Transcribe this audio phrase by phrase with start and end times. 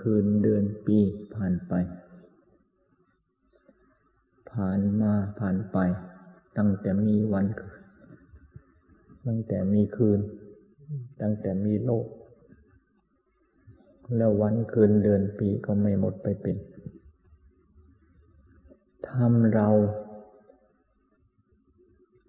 [0.00, 0.98] คืนเดือนปี
[1.34, 1.72] ผ่านไป
[4.50, 5.78] ผ่านมาผ่านไป
[6.58, 7.82] ตั้งแต่มีวันคืน
[9.26, 10.20] ตั้งแต่มีคืน
[11.20, 12.06] ตั้งแต่มีโลก
[14.16, 16.56] แล้ววันคืนเดือนปีก็ไม่หมดไปเป็น
[19.08, 19.68] ทำเรา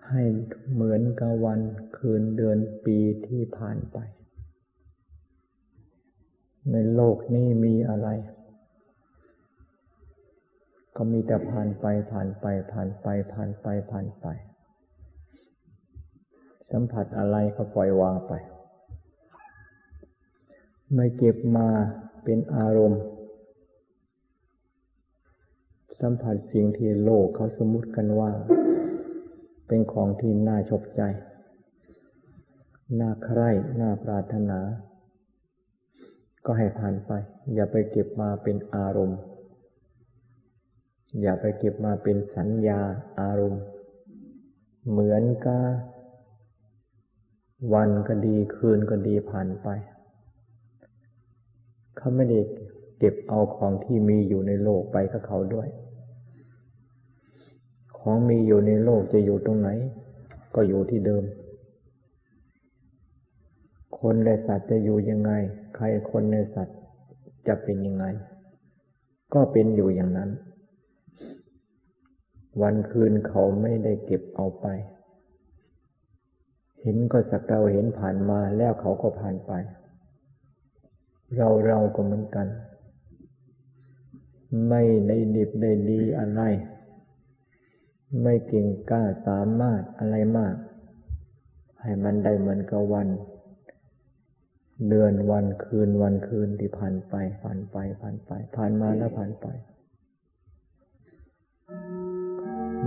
[0.09, 0.23] ให้
[0.73, 1.59] เหมือนกับวัน
[1.97, 2.97] คืนเดือนปี
[3.27, 3.97] ที่ผ่านไป
[6.71, 8.07] ในโลกนี้มีอะไร
[10.95, 14.27] ก็มีแต่ผ่านไปผ่านไป ผ่านไป ผ่านไปผ่านไป
[16.71, 18.33] สัมผัสอะไรก็ปล่อยวางไป
[20.93, 21.67] ไม่เก็บมา
[22.23, 23.03] เป็นอารมณ์
[26.01, 28.31] สัมผัสสิ่งที่โลกเขาสมมติกันว่า
[29.67, 31.01] เป็นของที่น่าชบใจ
[32.99, 33.49] น่าใคร่
[33.81, 34.59] น่าปรารถนา
[36.45, 37.11] ก็ให้ผ่านไป
[37.53, 39.19] อย่าไปเก็บมาเป็นอารมณ์
[41.21, 42.79] อย่าไปเก็บมาเป็นสัญญา
[43.19, 43.61] อารมณ์
[44.89, 45.63] เหมือนกับ
[47.73, 49.67] วันก็ดีคืนก็ดีผ่านไป
[51.97, 52.39] เขาไม่ได้
[52.99, 55.67] เก็บเอาของที่มีอยู่ในโลกไปกับเขาด้วย
[57.97, 59.69] ของมีอยู่ในโลกจะอยู่ตรงไหน
[60.55, 61.23] ก็อยู่ที่เดิม
[63.99, 65.31] คนและสัตว์จะอยู่ยังไง
[65.75, 66.77] ใครคนในสัตว์
[67.47, 68.05] จะเป็นยังไง
[69.33, 70.29] ก็เป็นอยู่อย่างนั้น
[72.61, 74.65] วันคืนเขาไม่ได้เก็บเอาไป
[76.81, 79.51] เห็นก็สักเราเห็นผ่านมาแล้วเขาก็ผ่านไป
[81.35, 82.47] เราเราก็เหมือนกัน
[84.69, 86.41] ไม่ได้ดิบได้ดีอะไร
[88.21, 90.55] ไม่เก่งกล้าสามารถอะไรมาก
[91.81, 93.07] ให้มันได้เหมือนกับวัน
[94.87, 97.13] เดือนวันคืนวันคืนที่ผ่านไป
[97.43, 99.47] ผ่านไป ผ่านไป ผ่านมาแล้วผ่านไป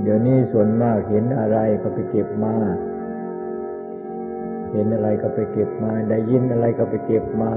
[0.02, 2.54] เดี๋ยวนี้ส่วนมากเห็นอะไรก็ไปเก็บมา
[4.72, 7.52] เห็นอะไรก็ไปเก็บมา ได้ยินอะไรก็ไปเก็บมา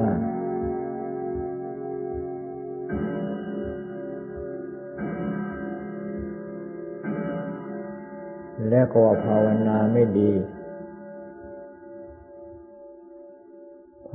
[8.70, 10.32] แล้วก็ภาวนาไม่ดี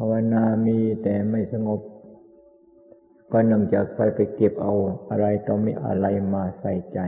[0.03, 1.81] าวนามีแต่ไม่สงบ
[3.33, 4.75] ก็เนื่องจากไปไปเก็บเอา
[5.11, 6.99] อะไรต่อมีอะไรมาใส่ใจ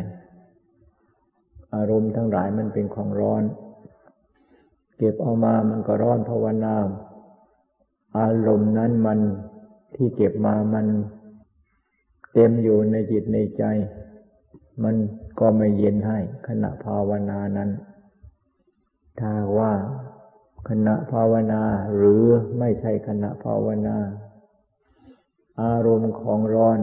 [1.74, 3.42] อารมณ์ทั้งหลายมันเป็นของร้อน
[4.96, 6.76] เก็บเอามามันก็ร้อนภาวนา
[8.18, 9.18] อารมณ์นั้นมัน
[9.94, 10.86] ที่เก็บมามัน
[12.32, 13.64] เต็มอยู่ในจิตในใจ
[14.82, 14.94] มัน
[15.40, 17.70] ก็ไม่เย็นให้ขณะภาวนานั้น
[19.18, 19.72] ถ้าว่า
[20.68, 21.62] ขณะภาวนา
[21.94, 22.24] หรือ
[22.58, 23.98] ไม่ใช่ขณะภาวนา
[25.62, 26.78] อารมณ์ของร้อน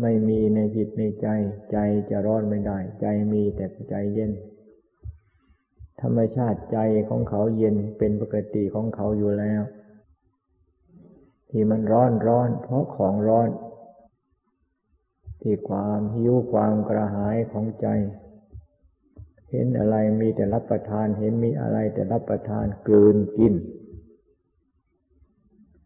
[0.00, 1.28] ไม่มีในจิตในใจ
[1.72, 1.76] ใจ
[2.10, 4.32] จะร้อนไม่ได้ ใจมีแต่ใจเย็น
[6.00, 9.62] ธรรมชาติใจของเขาเย็นเป็นปกติของเขาอยู่แล้ว
[11.50, 13.48] ที่มันร้อนร้อน เพราะของร้อน
[15.40, 17.86] ที่ความหิวความกระหายของใจ
[19.50, 23.54] เห็นอะไรมีแต่รับประทาน เห็นมีอะไรแต่รับประทานกลืนกิน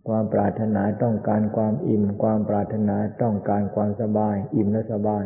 [0.08, 5.24] ความปรารถนาต้องการความอิ่ม ความปรารถนาต้องการความสบาย อิ่มและสบาย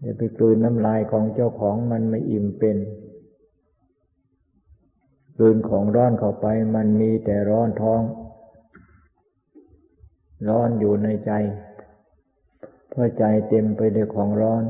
[0.00, 2.76] อย่าไปกลืนน้ำลายของเจ้าของมันไม่อิ่มเป็น
[5.36, 8.02] กลืนของร้อนเข้าไปมันมีแต่ร้อนท้อง
[10.48, 11.32] ร้อนอยู่ในใจ
[12.88, 14.62] เพราะใจเต็มไปด้วยของร้อน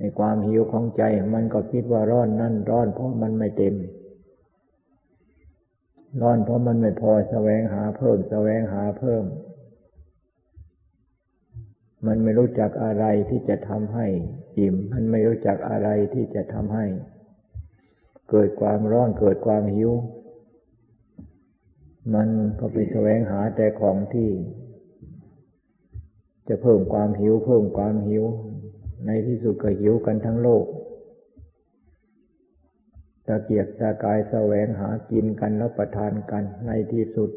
[0.00, 1.02] ในความหิวของใจ
[1.34, 3.74] มันก็คิดว่าร้อนนั่นร้อนเพราะมันไม่เต็ม
[6.22, 9.24] ร้อนเพราะมันไม่พอแสวงหาเพิ่มแสวงหาเพิ่ม
[12.06, 14.06] มันไม่รู้จักอะไรที่จะทำให้
[14.58, 16.86] อิ่ม มันไม่รู้จักอะไรที่จะทำให้
[18.30, 19.90] เกิดความร้อนเกิดความหิว
[22.14, 24.30] มันก็ไปแสวงหาแต่ของที่
[26.48, 28.24] จะเพิ่มความหิว เพิ่มความหิว
[29.06, 30.64] ในที่สุดก็หิวกันทั้งโลก
[33.26, 37.30] ตะเกียกตะกายแสวงหากินกันแล้วประทานกัน ในที่สุด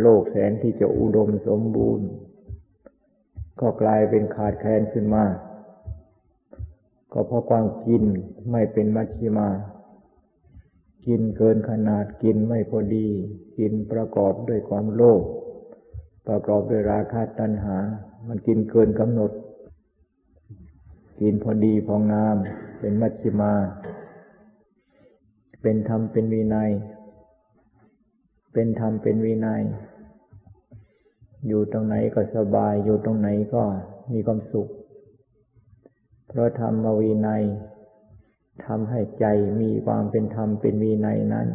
[0.00, 2.08] โลกแสนที่จะอุดมสมบูรณ์
[3.60, 5.24] ก็กลายเป็นขาดแคลนขึ้นมา
[7.12, 8.02] ก็เพราะความกิน
[8.50, 9.48] ไม่เป็นมัชชิมา
[11.06, 13.08] กินเกินขนาดกินไม่พอดี
[13.58, 15.22] กินประกอบด้วยความโลภ
[16.28, 17.76] ประกอบด้วยราคะตัณหา
[18.28, 19.30] มันกินเกินกำหนด
[21.20, 22.36] กินพอดีพองาม
[22.80, 23.52] เป็นมัชฌิมา
[25.62, 26.70] เป็นธรรมเป็นวินัย
[28.52, 29.62] เป็นธรรมเป็นวินัย
[31.46, 33.62] อยู่ตรงไหนก็สบาย อยู่ตรงไหนก็
[34.12, 34.68] มีความสุข
[36.28, 37.42] เพราะธรรมวินัย
[38.66, 39.26] ทำให้ใจ
[39.60, 41.48] มีความเป็นธรรมเป็นวินัยนั้น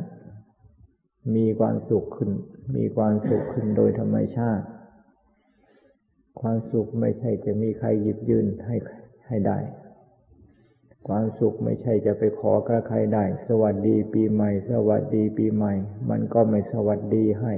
[1.35, 2.31] มีความสุขขึ้น
[2.75, 4.65] มีความสุขขึ้นโดยธรรมชาติ
[6.41, 8.75] ความสุขไม่ใช่จะมีใครหยิบยืนให้
[9.27, 9.59] ให้ได้
[11.07, 15.73] ความสุขไม่ใช่จะไปขอกระใครได้ สวัสดีปีใหม่ สวัสดีปีใหม่
[16.09, 17.53] มันก็ไม่สวัสดีให้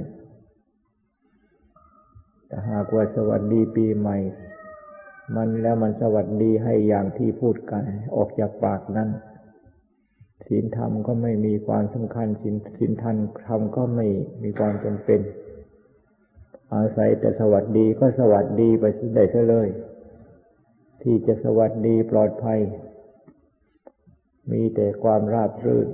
[2.46, 4.18] แต่หากว่าสวัสดีปีใหม่
[5.36, 7.82] มันแล้วมันสวัสดีให้อย่างที่พูดกัน
[8.16, 9.08] ออกจากปากนั้น
[10.46, 13.16] ศีลธรรมก็ไม่มีความสำคัญศีลศีลธรรม
[13.48, 14.06] ธรรมก็ไม่
[14.42, 15.20] มีความจำเป็น
[16.72, 18.84] อาศัยแต่สวัสดีก็สวัสดีไป
[19.14, 19.68] ได้เสียเลย
[21.02, 22.60] ที่จะสวัสดีปลอดภัย
[24.50, 25.88] มีแต่ความราบรื่น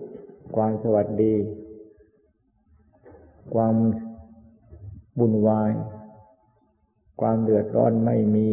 [0.56, 1.34] ความสวัสดี
[3.54, 3.74] ความ
[5.18, 5.70] บุญวาย
[7.20, 8.48] ความเดือดร้อนไม่มี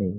[0.00, 0.12] นี่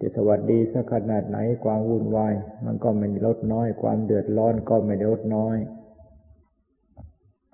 [0.00, 2.34] จะสวัสดีสักขนาดไหนความวุ่นวาย
[2.64, 5.56] มันก็ไม่ลดน้อย ความเดือดร้อนก็ไม่ลดน้อย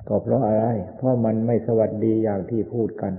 [0.08, 0.64] ก็เพราะอะไร
[0.96, 3.12] เพราะมันไม่สวัสดีอย่างที่พูดกัน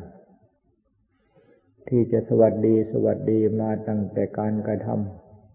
[1.94, 4.88] ที่จะสวัสดีสวัสดีมาตั้งแต่การกระท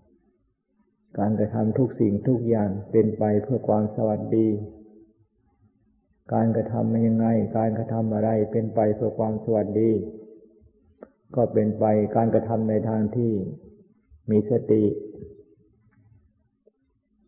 [0.06, 4.49] ำการกระทำทุกสิ่งทุกอย่างเป็นไปเพื่อความสวัสดี
[6.35, 7.27] การกระทำยังไง
[7.59, 9.91] การกระทำอะไรเป็นไปเพื่อความสวัสดี
[11.35, 11.85] ก็เป็นไป
[12.17, 13.32] การกระทำในทางที่
[14.31, 14.85] มีสติ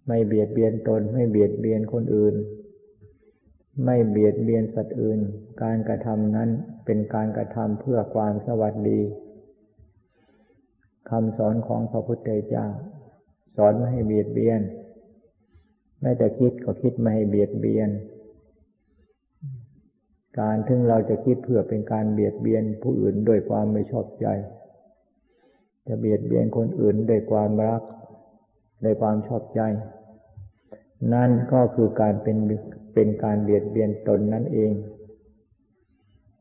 [0.06, 2.34] ไม่เบียดเบียนตนไม่เบียดเบียนคนอื่น
[3.84, 5.20] ไม่เบียดเบียนสัตว์อื่น
[5.62, 6.50] การกระทำนั้น
[6.84, 9.00] เป็นการกระทำเพื่อความสวัสดี
[11.10, 12.66] คำสอนของพระพุทธเจ้า
[13.56, 14.60] สอนไม่ให้เบียดเบียน
[16.00, 17.90] แม้แต่คิดก็คิดไม่ให้เบียดเบียน
[20.40, 24.26] การถึงเราจะคิดเพื่อเป็นการเบียดเบียนผู้อื่นด้วยความไม่ชอบใจ
[25.86, 27.82] จะเบียดเบียนคนอื่นด้วยความรัก
[28.84, 29.60] ด้วยความชอบใจ
[31.14, 32.38] นั่นก็คือการเป็น
[32.94, 34.72] เป็นการเบียดเบียนตนนั่นเอง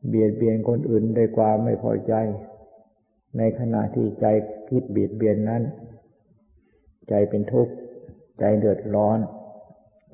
[0.08, 2.14] เบียดเบียนคนอื่นด้วยความไม่พอใจ
[3.38, 4.26] ในขณะที่ใจ
[4.68, 5.62] คิดเบียดเบียนนั้น
[7.08, 7.72] ใจเป็นทุกข์
[8.38, 9.18] ใจเดือดร้อน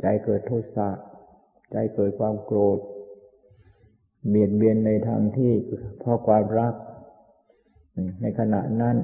[0.01, 0.91] ใจเกิดโทสะ
[1.73, 2.79] ใจเกิดความโกรธ
[4.29, 5.53] เบียดเบียนในทางที่
[5.99, 6.75] เพราะความรัก
[8.23, 8.97] ในขณะนั้น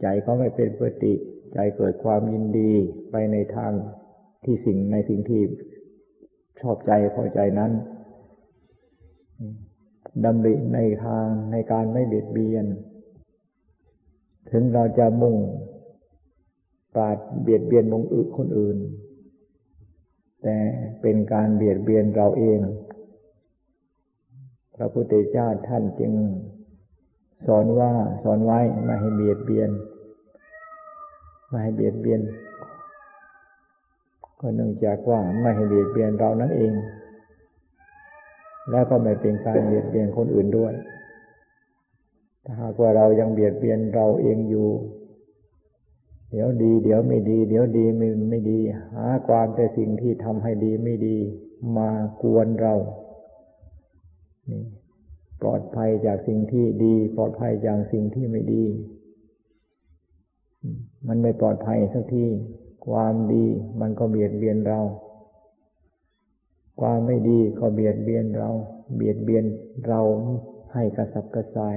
[0.00, 1.14] ใจก็ไม่เป็นปกติ
[1.54, 2.72] ใจเกิดความยินดี
[3.10, 3.72] ไปในทาง
[4.44, 5.42] ที่สิ่งในสิ่งที่
[6.60, 7.72] ชอบใจพอใจนั้น
[10.24, 12.64] ดำริในทางในการไม่เบียดเบียน
[14.50, 15.36] ถึงเราจะมุ่ง
[16.94, 18.78] ปราดเบียดเบียนมงอึคนอื่น
[20.42, 20.56] แต่
[21.00, 22.60] เป็นการเบียดเบียนเราเอง
[24.76, 26.12] พระพุทธเจ้าท่านจึง
[27.46, 27.92] สอนว่า
[28.22, 29.70] สอนไว้ไม่ให้เบียดเบียน
[31.48, 32.20] ไม่ให้เบียดเบียน
[34.40, 36.72] ก็เนื่องจากว่าไม่ให้เบียดเบียนเรานั่นเอง
[38.70, 40.72] แล้วก็ไม่เป็นการเบียดเบียนคนอื่นด้วย
[42.44, 44.68] ถ้าหากว่าเรายังเบียดเบียนเราเองอยู่
[46.30, 48.58] เดี๋ยวดี เดี๋ยวไม่ดี เดี๋ยวดีไม่ไม่ดี
[48.94, 51.16] หาความแต่สิ่งที่ทำให้ดีไม่ดี
[51.76, 51.90] มา
[52.22, 52.74] กวนเรา
[55.42, 58.64] ปลอดภัยจากสิ่งที่ดี ปลอดภัยจากสิ่งที่ไม่ดี
[61.08, 62.24] มันไม่ปลอดภัยสักที
[62.86, 63.44] ความดี
[63.80, 64.80] มันก็เบียดเบียนเรา
[66.80, 68.50] ความไม่ดีก็เบียดเบียนเรา
[68.96, 69.44] เบียดเบียน
[69.86, 70.00] เรา
[70.72, 71.76] ให้กระสับกระส่าย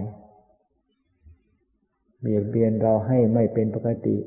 [2.21, 4.17] เบียดเบียนเราให้ไม่เป็นปกติ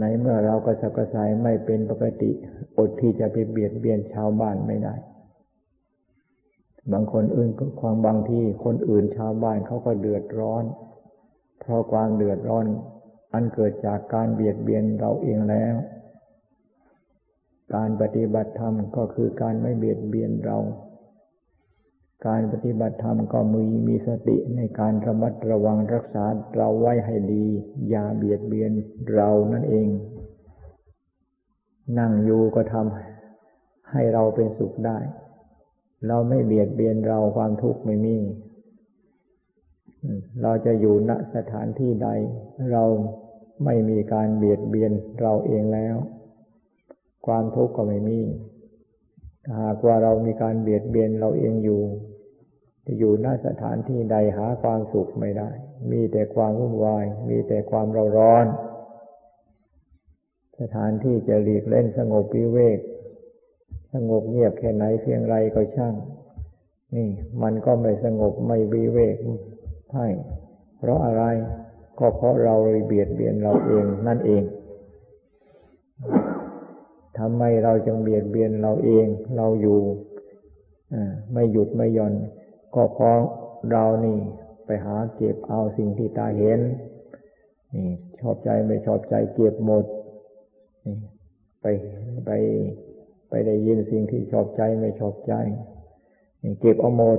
[0.00, 2.30] ในเมื่อเรากระสับกระส่ายไม่เป็นปกติ
[2.78, 4.94] อดที่จะไปเบียดเบียนชาวบ้านไม่ได้
[6.92, 7.50] บางคนอื่น
[7.80, 10.64] ความบางที่คนอื่นชาวบ้านเขาก็เดือดร้อน
[11.60, 12.66] เพราะความเดือดร้อน
[13.32, 15.74] อันเกิดจากการเบียดเบียนเราเองแล้ว
[17.74, 20.58] การปฏิบัติธรรมก็คือการไม่เบียดเบียนเรา
[22.26, 26.24] การปฏิบัติธรรมก็มีมีสติในการระมัดระวังรักษา
[26.56, 27.44] เราไว้ให้ดี
[27.88, 28.70] อย่าเบียดเบียน
[29.14, 29.88] เรานั่นเอง
[31.98, 34.98] นั่งอยู่ก็ทำให้เราเป็นสุขได้
[36.06, 38.16] เราไม่เบียดเบียนเราความทุกข์ไม่มี
[40.42, 42.08] เราจะอยู่ณสถานที่ใด
[42.72, 42.84] เรา
[43.64, 45.96] ไม่มีการเบียดเบียนเราเองแล้ว
[47.26, 48.20] ความทุกข์ก็ไม่มี
[49.58, 51.82] หากว่าเรามีการเบียดเบียนเราเองอยู่
[52.86, 55.50] จะอยู่ณสถานที่ใดหาความสุขไม่ได้
[55.90, 58.46] มีแต่ความวุ่นวาย มีแต่ความเราร้อน
[60.60, 62.78] สถานที่จะหลีกเล่นสงบวิเวก
[63.94, 65.94] สงบเงียบแค่ไหนเพียงไรก็ช่าง
[66.96, 67.08] นี่
[67.42, 69.16] มันก็ไม่สงบไม่วิเวก
[69.94, 70.08] ให้
[70.78, 71.24] เพราะอะไร
[71.98, 72.54] ก็เพราะเรา
[72.86, 74.42] เบียดเบียนเราเองนั่นเอง
[77.18, 79.80] ทำไมเราจึงเบียดเบียนเราเอง เราอยู่
[81.32, 82.14] ไม่หยุดไม่หย่อน
[82.74, 83.18] ก็เพราะ
[83.70, 84.18] เรานี่
[84.66, 86.60] ไปหาเก็บเอาสิ่งที่ตาเห็น
[87.74, 87.86] นี่
[88.20, 89.84] ชอบใจไม่ชอบใจเก็บหมด
[90.86, 90.96] นี่
[91.62, 91.66] ไป
[92.26, 92.30] ไป
[93.28, 95.32] ไปได้ยินสิ่งที่ชอบใจไม่ชอบใจ
[96.42, 97.18] นี่เก็บเอาหมด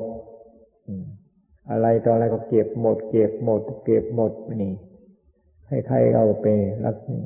[1.72, 4.32] อะไรต่ออะไรก็เก็บหมด เก็บหมด เก็บหมด
[4.64, 4.74] นี่
[5.68, 7.24] ให้ใครเราเป็นรักนี่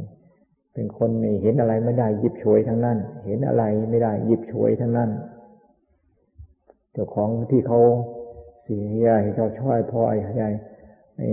[0.73, 5.09] เป็นคนนี่เห็นอะไรไม่ได้ยิบฉวยทั้งนั้น เห็นอะไรไม่ได้ยิบฉวยทั้งนั้น
[6.91, 7.79] เจ้าของที่เขา
[8.63, 10.17] เสียให้เขาช่วยพอไอ้
[11.17, 11.29] ไอ้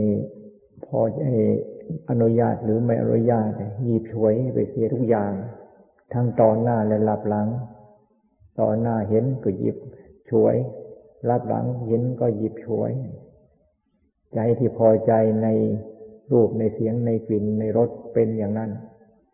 [0.87, 1.35] พอไอ้
[2.11, 3.49] อนุญาตหรือไม่อนุญาต
[3.89, 5.33] ยิบฉวยไปเสียทุกอย่าง
[6.13, 7.49] ทั้งตอนหน้าและรับหลัง
[8.61, 9.77] ตอนหน้าเห็นก็หยิบ
[10.31, 10.55] ฉวย
[11.29, 12.93] รับหลังเห็นก็หยิบฉวย
[14.35, 15.13] ใจที่พอใจ
[15.43, 15.49] ใน
[16.33, 18.71] รูปในเสียงในกลิ่นในรสเป็นอย่างนั้น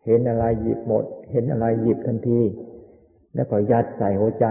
[0.05, 2.41] เห็นอะไรหยิบหมด เห็นอะไรหยิบทันที
[3.35, 4.45] แล้วก็ยัดใส่หัวใจ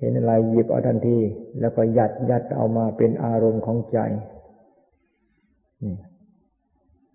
[0.00, 1.18] เห็นอะไรหยิบเอาทันที
[1.60, 3.98] แล้วก็ยัดยัดเอามาเป็นอารมณ์ของใจ
[5.82, 5.94] นี่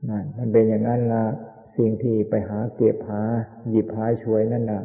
[0.10, 1.24] นั่นมันเป็นอย่างนั้นละ
[1.78, 3.22] สิ่งที่ไปหาเก็บหา
[3.70, 4.84] หยิบหาช่วยนั่นนะ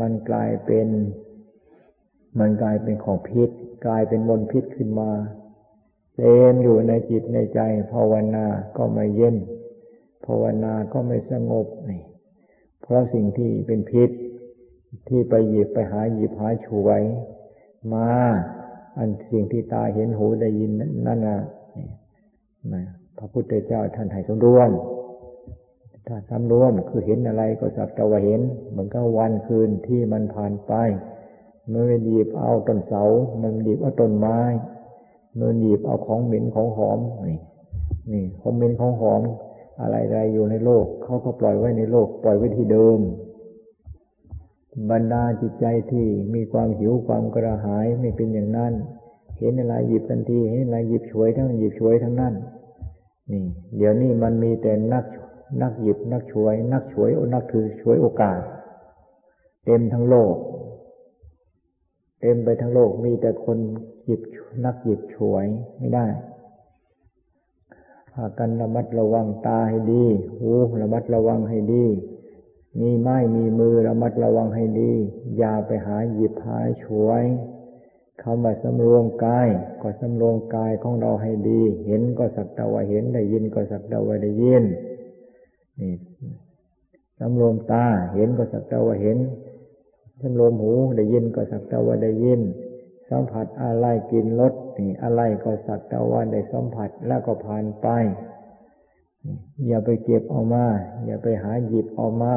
[0.00, 0.88] มันกลายเป็น
[2.38, 3.50] มันกลายเป็นของพิษ
[3.86, 5.10] กลายเป็นมลพิษขึ้นมา
[6.16, 7.60] เต็มอยู่ในจิตในใจ
[7.92, 9.36] ภาวนาก็ไม่เย็น
[10.26, 12.02] ภาวนาก็ไม่สงบนี่
[12.80, 14.10] เพราะสิ่งที่เป็นพิษ
[15.08, 17.02] ที่ไปหยิบไปหาหยิบหาช่วย
[17.94, 18.08] มา
[18.96, 20.70] อันสิ่งที่ตาเห็นหูได้ยิน
[21.06, 21.38] นั่นนะ
[23.18, 24.70] พระพุทธเจ้าท่านให้สมรวม
[26.06, 30.72] ถ้าสำรวมคือเห็นอะไรก็สักแต่ว่าเห็น เหมือนกับวันคืนที่มันผ่านไป
[31.68, 33.02] เมื่อหยิบเอาต้นเสา
[33.42, 34.38] มันหยิบเอาต้นไม้
[35.38, 36.98] มื่อหยิบเอาของเหม็นของหอม
[37.28, 37.38] นี่
[38.12, 39.22] นี่ของเหม็นของหอม
[39.80, 42.98] อะไรๆอยู่ในโลก เขาก็ปล่อยไว้ในโลก ปล่อยไว้ที่เดิม
[44.90, 48.72] บรรดาจิตใจที่มีความหิวความกระหายไม่เป็นอย่างนั้น
[49.38, 52.34] เห็นอะไรหยิบทันที เห็นอะไรหยิบช่วยทั้งหยิบช่วยทั้งนั้น
[53.30, 53.42] นี่
[53.76, 55.04] เดี๋ยวนี้มันมีแต่นัก
[55.62, 58.40] นักหยิบนักช่วย นักช่วยนักถือช่วยโอกาส
[59.64, 60.34] เต็มทั้งโลก
[62.20, 63.58] เต็มไปทั้งโลกมีแต่คน
[64.04, 64.20] หยิบ
[64.64, 65.46] นักหยิบช่วย
[65.78, 70.04] ไม่ได้ากันระมัดระวังตาให้ดี
[70.40, 70.50] หู
[70.82, 71.84] ระมัดระวังให้ดี
[72.80, 74.92] มีไม้มีมือระมัดระวังให้ดี
[75.36, 77.24] อย่าไปหาหยิบหาช่วย
[78.22, 79.48] คำว่าสำรวมกาย
[79.82, 84.64] ก็สำรวมกายของเราให้ดี เห็นก็สักแต่ว่าเห็นได้ยินก็สักแต่ว่าได้ยิน
[85.80, 85.94] นี่
[87.18, 89.18] สำรวมตาเห็นก็สักแต่ว่าเห็น
[90.20, 92.40] สำรวมหูได้ยินก็สักแต่ว่าได้ยิน
[93.10, 97.86] สัมผัสอะไรกินรสนี่อะไรก็สักแต่ว่าได้สัมผัสแล้วก็ผ่านไป
[99.66, 100.64] อย่าไปเก็บออกมา
[101.06, 102.34] อย่าไปหาหยิบออกมา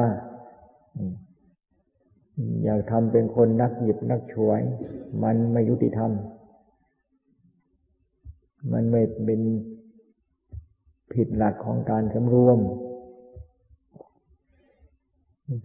[2.62, 4.60] อย่าทำเป็นคนนักหยิบนักช่วย
[5.22, 6.12] มันไม่ยุติธรรม
[8.72, 9.40] มันไม่เป็น
[11.12, 12.58] ผิดหลักของการสำรวม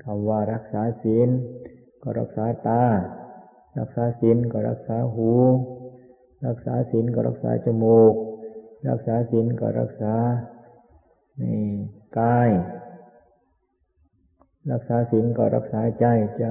[0.04, 1.30] คำว่ารักษาศีล
[2.04, 2.84] ก็รักษาตา
[3.77, 5.32] รักษาศีลก็รักษาหู
[6.46, 8.13] รักษาศีลก็รักษาจมูก
[8.89, 10.16] รักษาศีลก็รักษา
[11.42, 11.70] นี่
[12.20, 12.50] กาย
[14.72, 16.06] รักษาศีลก็รักษาใจ
[16.39, 16.50] จะ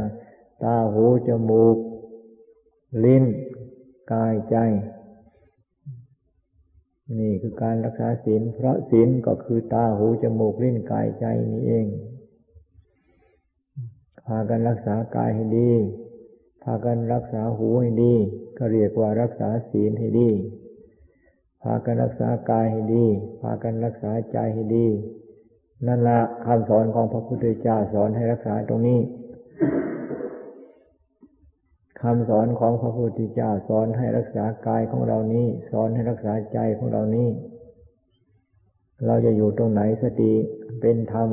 [0.62, 1.76] ตาหูจมูก
[3.04, 3.24] ลิ้น
[4.12, 4.56] กายใจ
[7.18, 11.86] นี่คือการรักษาศีลเพราะศีลก็คือตาหูจมูกลิ้นกายใจนี่เอง
[14.26, 15.70] พากันรักษากายให้ดี
[16.62, 18.14] พากันรักษาหูให้ดี
[18.58, 20.30] ก็เรียกว่ารักษาศีลให้ดี
[21.62, 23.04] พากันรักษากายให้ดี
[23.40, 24.86] พากันรักษาใจให้ดี
[25.86, 29.00] นั่นละคำสอนของพระพุทธเจ้าสอนให้รักษาตรงนี้
[32.02, 37.28] คำสอนของพระพุทธเจ้าสอนให้รักษากายของเรานี้ สอนให้รักษาใจของเรานี้
[39.06, 40.32] เราจะอยู่ตรงไหนสติ
[40.80, 41.28] เป็นธรรม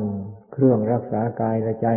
[0.54, 1.88] เครื่องรักษากายและใจ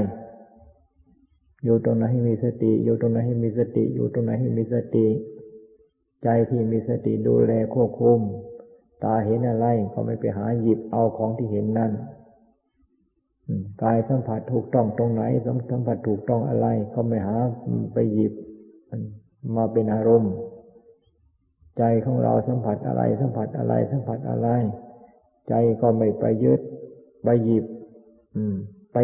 [1.67, 5.07] อยู่ตรงไหนให้มีสติ อยู่ตรงไหนให้มีสติ อยู่ตรงไหนให้มีสติ
[6.23, 8.21] ใจที่มีสติดูแลควบคุม
[9.05, 11.93] ตาเห็นอะไรก็ไม่ไปหาหยิบเอาของที่เห็นนั่น
[13.83, 17.37] กายสัมผัสถูกต้องตรงไหนสัมผัสถูกต้องอะไรก็ไม่หา
[17.95, 18.33] ไปหยิบ
[19.57, 20.33] มาเป็นอารมณ์
[21.79, 24.49] ใจของเราสัมผัสอะไร สัมผัสอะไร สัมผัสอะไร
[25.49, 26.61] ใจก็ไม่ไปยึด
[27.25, 27.65] ไปหยิบ
[28.93, 28.97] ไป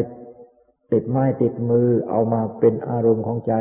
[0.93, 3.55] ติดไม้ติดมือเอามาเป็นอารมณ์ของใจ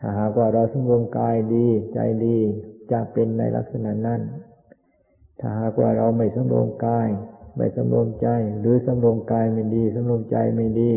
[0.00, 2.38] ถ้าหากว่าเราสำรวมกายดี ใจดี
[2.90, 4.20] จะเป็นในลักษณะนั้น
[5.40, 7.08] ถ้าหากว่าเราไม่สำรวมกาย
[7.56, 8.28] ไม่สำรวมใจ
[8.60, 10.92] หรือสำรวมกายไม่ดีสำรวมใจไม่ดี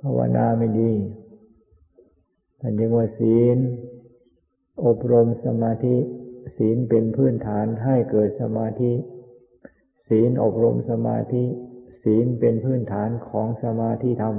[0.00, 0.90] ภาวนาไม่ดี
[2.60, 3.58] ท่านยังว่าศีล
[4.84, 5.96] อบรมสมาธิ
[6.56, 8.92] ศีลเป็นพื้นฐานให้เกิดสมาธิ
[10.08, 11.44] ศีลอบรมสมาธิ
[12.02, 14.36] ศีลเป็นพื้นฐานของสมาธิธรรม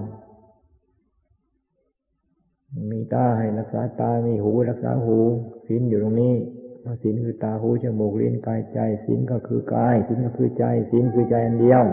[2.92, 5.18] มีตาให้รักษาตา มีหูรักษาหู
[5.68, 6.36] ศีลอยู่ตรงนี้
[7.02, 11.84] ศีลคือตาหูจมูกลิ้นกายใจศีลก็คือกายศีลก็คือใจศีลคือใจอันเดียว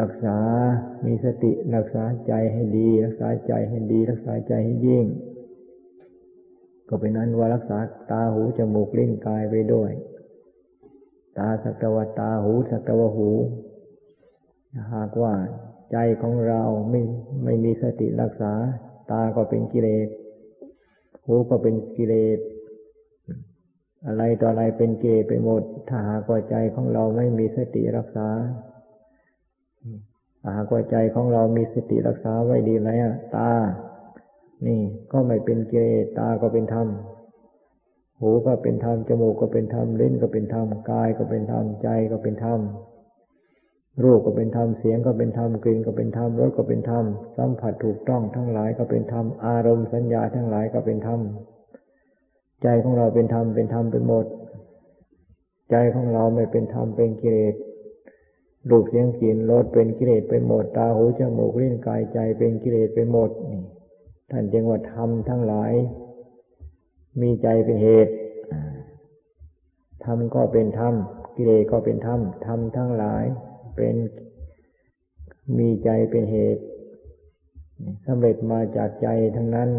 [0.00, 0.38] รักษา
[1.04, 5.06] มีสติรักษาใจให้ดี รักษาใจให้ดี รักษาใจให้ยิ่ง
[6.88, 7.78] ก็เป็นนั้นว่ารักษา
[8.10, 9.90] ตาหูจมูกลิ้นกายไปด้วย
[11.38, 13.30] ตาสักวตาหูสักวหู
[14.94, 15.34] หากว่า
[15.92, 17.00] ใจของเราไม่
[17.44, 18.52] ไม่มีสติรักษา
[19.10, 20.08] ตาก็เป็นกิเลส
[21.26, 22.38] หูก็เป็นกิเลส
[24.06, 28.28] อะไรต่ออะไรเป็นเกไปหมด ถ้าหากว่าใจของเราไม่มีสติรักษา
[30.56, 33.50] หากว่าใจของเรามีสติรักษาไว้ดีแล้วตา
[34.66, 34.80] นี่
[35.12, 36.88] ก็ไม่เป็นเกศตาก็เป็นธรรม
[38.20, 42.60] หูก็เป็นธรรม จมูกก็เป็นธรรม ลิ้นก็เป็นธรรม กายก็เป็นธรรม ใจก็เป็นธรรม
[44.02, 47.04] รูปก็เป็นธรรม เสียงก็เป็นธรรม กลิ่นก็เป็นธรรม รสก็เป็นธรรม
[47.36, 51.20] สัมผัสถูกต้องทั้งหลายก็เป็นธรรม อารมณ์สัญญาทั้งหลายก็เป็นธรรม
[52.62, 54.26] ใจของเราเป็นธรรม เป็นธรรมไปหมด
[55.70, 57.54] ใจของเราไม่เป็นธรรม เป็นกิเลส
[58.70, 63.62] รูปเสียงกลิ่นรสเป็นกิเลสไปหมด ตาหูจมูกลิ้นกายใจเป็นกิเลสไปหมดนี่
[64.30, 65.72] ท่านจึงว่าธรรมทั้งหลาย
[67.20, 68.14] มีใจเป็นเหตุ
[70.04, 70.94] ธรรมก็เป็นธรรม
[71.36, 73.24] กิเลสก็เป็นธรรมธรรมทั้งหลาย
[73.76, 73.94] เป็น
[75.58, 76.62] มีใจเป็นเหตุ
[78.06, 79.70] สำเร็จมาจากใจทั้งนั้น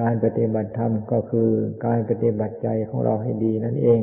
[0.00, 1.48] การปฏิบัติธรรมก็คือ
[1.86, 4.00] การปฏิบัติใจของเราให้ดีนั่นเอง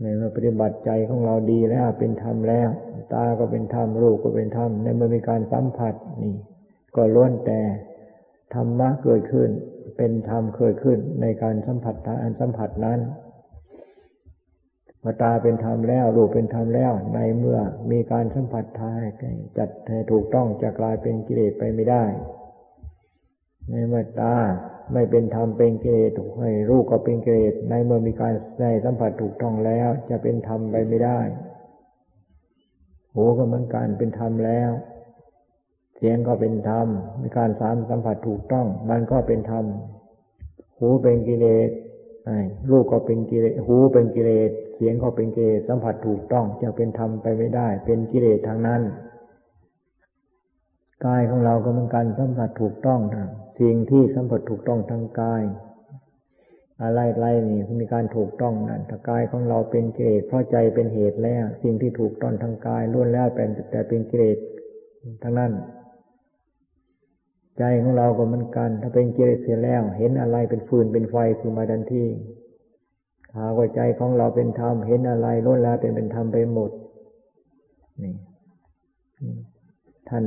[0.00, 2.68] ในเมื่อปฏิบัติใจของเราดีแล้วเป็นธรรมแล้ว
[3.12, 6.34] ตาก็เป็นธรรมรูปก็เป็นธรรมในเมื่อมีการสัมผัสนี่
[6.96, 7.60] ก็ล้วนแต่
[8.54, 9.50] ธรรมะเกิดขึ้น
[9.96, 13.00] เป็นธรรมเกิดขึ้นในการสัมผัสอันสัมผัสนั้น
[15.04, 17.58] มาตาเป็นธรรมแล้วรูปเป็นธรรมแล้ว ในเมื่อ
[17.90, 19.02] มีการสัมผัสทาย
[19.58, 22.04] จัดให้ถูกต้องจะกลายเป็นกิเลสไปไม่ได้
[23.70, 24.36] ในเมื่อตา
[24.92, 31.20] ไม่เป็นธรรมเป็นเกศถูกให้รูปก็เป็นกิเกศในเมื่อมีการในสัมผัสถูกต้องแล้ว จะเป็นธรรมไปไม่ได้
[33.14, 34.70] หูก็เหมือนกันเป็นธรรมแล้ว
[35.96, 36.86] เสียงก็เป็นธรรม
[37.20, 39.64] มีการสามสัมผัสถูกต้อง มันก็เป็นธรรม
[40.78, 41.70] หูเป็นกิเลส
[42.70, 48.82] รูปก็เป็นกิเลส หูเป็นกิเลส เสียงก็เป็นกิเลส สัมผัสถูกต้องจะเป็นธรรมไปไม่ได้ เป็นกิเลสทางนั้น
[51.06, 53.28] กายของเราก็เหมือนกันสัมผัสถูกต้องนะ
[53.60, 55.42] สิ่งที่สัมผัสถูกต้องทางกาย
[56.82, 64.38] อะไรไรนี่มีการถูกต้องนั่นถ้ากายของเราเป็นกิเลสเพราะใจเป็นเหตุแล้ว สิ่งที่ถูกต้องทางกายล้วนแล้วเป็นแต่เป็นกิเลส
[65.22, 65.52] ทั้งนั้น
[67.58, 72.06] ใจของเราก็เหมือนกัน ถ้าเป็นกิเลสเสียแล้ว เห็นอะไรเป็นฟืนเป็นไฟคือมาดันที่
[73.36, 76.70] หาว่าใจของเราเป็นธรรมเห็นอะไรล้วนแล้วเป็นเป็นธรรมไปหมด
[78.02, 78.14] นี่
[80.08, 80.24] ท่าน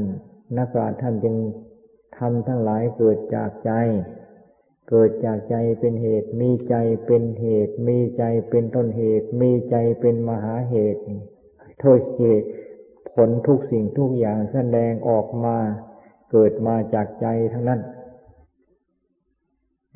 [0.57, 1.35] นักปราชญ์ท่านจึง
[2.17, 3.71] ทำทั้งหลายเกิดจากใจ
[4.89, 11.01] เกิดจากใจเป็นเหตุ มีใจเป็นเหตุ มีใจเป็นต้นเหตุ มีใจเป็นมหาเหตุ
[11.79, 12.47] โทษเหตุ
[13.13, 15.57] ผลทุกสิ่งทุกอย่างแสดงออกมา
[16.31, 17.81] เกิดมาจากใจทั้งนั้น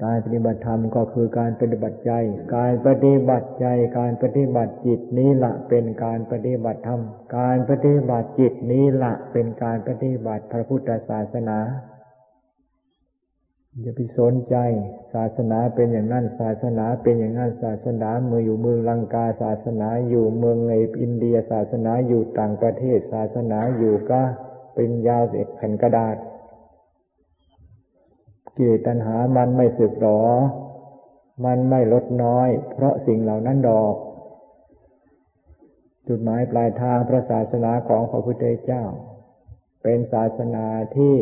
[0.03, 2.11] การปฏิบัติธรรมก็คือการปฏิบัติใจ
[2.55, 3.65] การปฏิบัติใจ
[3.99, 7.01] การปฏิบัติจิตนี้ละเป็นการปฏิบัติธรรม
[7.37, 11.59] การปฏิบัติจิตนี้ละเป็นการปฏิบัติพระพุทธศาสนา
[13.79, 14.55] อย่าไปสนใจ
[15.13, 24.21] ศาสนาเป็นอย่างนั้น ศาสนาเป็นอย่างนั้นศาสนาเมื่ออยู่เมืองลังกาศาสนาอยู่เมืองในอินเดียศาสนาอยู่ต่างประเทศศาสนาอยู่ก็
[24.73, 26.15] เป็นยาวเอกแผ่นกระดาษ
[28.55, 30.23] กิเลสตัณหามันไม่สึกหรอ
[31.45, 33.95] มันไม่ลดน้อย เพราะสิ่งเหล่านั้นดอก
[36.07, 38.83] จุดหมายปลายทางพระศาสนาของพระพุทธเจ้า
[39.83, 40.65] เป็นศาสนา
[40.97, 41.15] ที่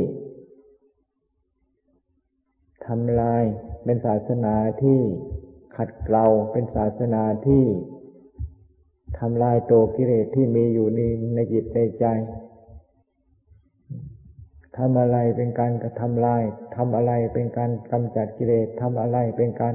[2.86, 3.44] ทำลาย
[3.86, 5.00] เป็นศาสนาที่
[5.76, 7.66] ขัดเกลา เป็นศาสนาที่
[9.20, 11.00] ทำลายตัวกิเลสที่มีอยู่ใน
[11.36, 12.06] ในจิตในใจ
[14.78, 16.44] ทำอะไรเป็นการกระทำลาย
[16.76, 19.74] ทำอะไรเป็นการกำจัดกิเลสทำอะไรเป็นการ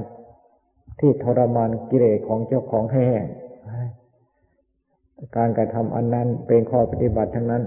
[0.99, 3.07] ที่ทรมานกิเลสของเจ้าของแห้
[5.37, 7.63] การกระทำอันนั้นเป็นข้อปฏิบัติทั้งนั้น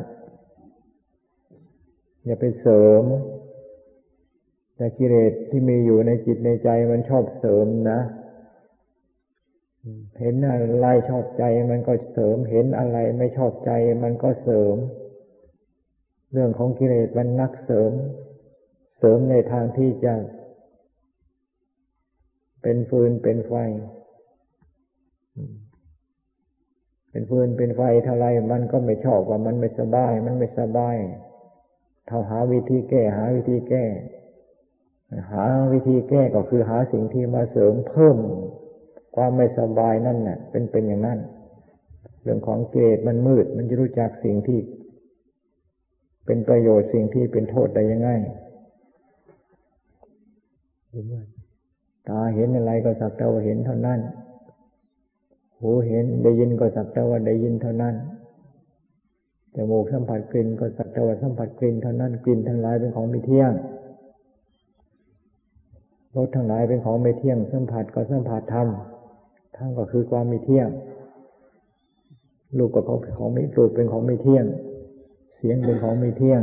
[2.25, 3.03] อย่าไปเสริม
[4.77, 8.01] แต่กิเลสที่มีอยู่ในจิตในใจมันชอบเสริมนะ
[10.21, 13.71] เห็นอะไรชอบใจมันก็เสริม เห็นอะไรไม่ชอบใจ
[14.03, 14.77] มันก็เสริม
[16.33, 17.93] เรื่องของกิเลสมันนักเสริม
[18.99, 20.15] เสริมในทางที่จะ
[22.63, 23.53] เป็นฟืนเป็นไฟ
[27.11, 30.97] เป็นฟืนเป็นไฟเท่าไรมันก็ไม่ชอบว่ามันไม่สบาย มันไม่สบาย
[32.07, 33.85] เท่าหาวิธีแก้ หาวิธีแก้
[35.33, 38.17] หาวิธีแก้ก็คือหาสิ่งที่มาเสริมเพิ่ม
[39.15, 41.19] ความไม่สบายนั่นเน่ะ เป็นเป็นอย่างนั้น
[42.23, 44.59] เรื่องของเกตมันมืด มันจะรู้จักสิ่งที่
[46.31, 48.09] เป็นประโยชน์สิ่งที่เป็นโทษได้ยังไง
[52.09, 53.99] ตาเห็นอะไรก็สักแต่ว่าเห็นเท่านั้น
[55.61, 57.95] หูเห็นได้ยินก็สักแต่ว่าได้ยินเท่านั้น
[59.55, 63.53] จมูกสัมผัสกลิ่นก็สักแต่ว่าสัมผัสกลิ่นเท่านั้น กลิ่นทั้งหลายเป็นของไม่เที่ยง
[66.17, 68.69] รสทั้งหลายเป็นของไม่เที่ยง สัมผัสก็สัมผัสธรรม
[69.57, 70.69] ทั้งก็คือความไม่เที่ยง
[72.59, 74.45] รูปก็ของของไม่รูปเป็นของไม่เที่ยง
[75.39, 76.43] เสียงเป็นของไม่เที่ยง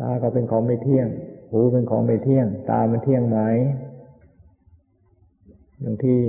[0.00, 1.06] ตาก็เป็นของไม่เที่ยง
[1.50, 3.38] หูเป็นของไม่เที่ยง ตามันเที่ยงไหม
[5.84, 6.20] บางที่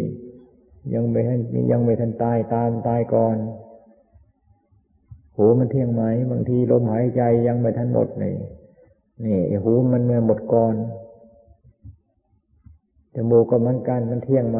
[0.93, 1.39] ยังไม่ทัน
[1.71, 3.37] ยังไม่ทันตายตามตายก่อน
[5.35, 8.35] หูมันเที่ยงไหม บางทีลมหายใจยังไม่ทันหมดนี่
[9.25, 10.75] นี่หูมันเมื่อหมดก่อน
[13.15, 14.59] จมูกก็มันกันมันเที่ยงไหม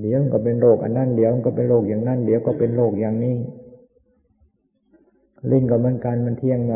[0.00, 3.36] เดี๋ยวก็เป็นโรคอันนั้นเดี๋ยวก็เป็นโรคอย่างนั้นเดี๋ยวก็เป็นโรคอย่างนี้
[5.50, 6.74] ลิ้นก็มันกันมันเที่ยงไหม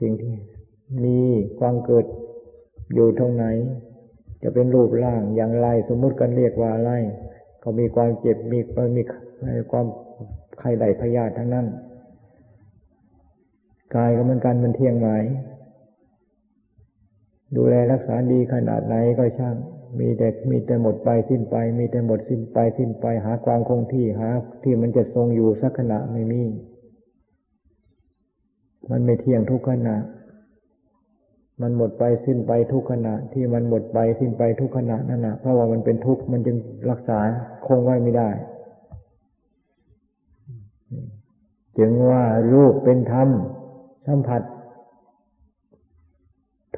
[0.00, 0.32] สิ่งที่
[1.04, 1.18] มี
[1.58, 2.06] ความเกิด
[2.94, 3.46] อยู่ตรงไหน
[4.42, 6.90] จะเป็นรูปร่างอย่างไรสมมุติกันเรียกว่าอะไร
[7.62, 8.58] ก็มีความเจ็บมี
[8.96, 9.02] มี
[9.70, 9.86] ความ
[10.58, 11.66] ไข้ใดพยาธิทั้งนั้น
[13.94, 15.08] กายก็เหมือนกันมันเที่ยงไหม
[17.56, 19.56] ดูแลรักษาดีขนาดไหนก็ช่าง
[19.98, 24.28] มีแต่มีแต่หมดไปสิ้นไป มีแต่หมดสิ้นไปสิ้นไป หาความคงที่หา
[24.62, 26.42] ที่มันจะทรงอยู่สักขณะไม่มี
[28.90, 29.96] มันไม่เที่ยงทุกขณะ
[31.62, 36.56] มันหมดไปสิ้นไปทุกขณะ ที่มันหมดไปสิ้นไปทุกขณะนั่นนะเพราะว่ามันเป็นทุกข์มันจึง
[36.90, 37.20] รักษา
[37.66, 38.28] คงไว้ไม่ได้
[41.78, 43.28] จึงว่ารูปเป็นธรรม
[44.06, 44.42] สัมผัส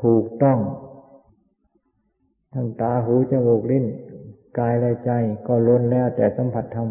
[0.02, 0.58] ถูกต้อง
[2.58, 3.84] ทั้งตาหูจมูกลิ้น
[4.58, 5.10] กายและใจ
[5.46, 6.88] ก็ล้นแล้วแต่สัมผัสธรรม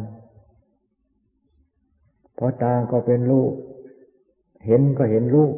[2.36, 3.52] เพราะตาก็เป็นรูป
[4.66, 5.54] เห็นก็เห็นรูป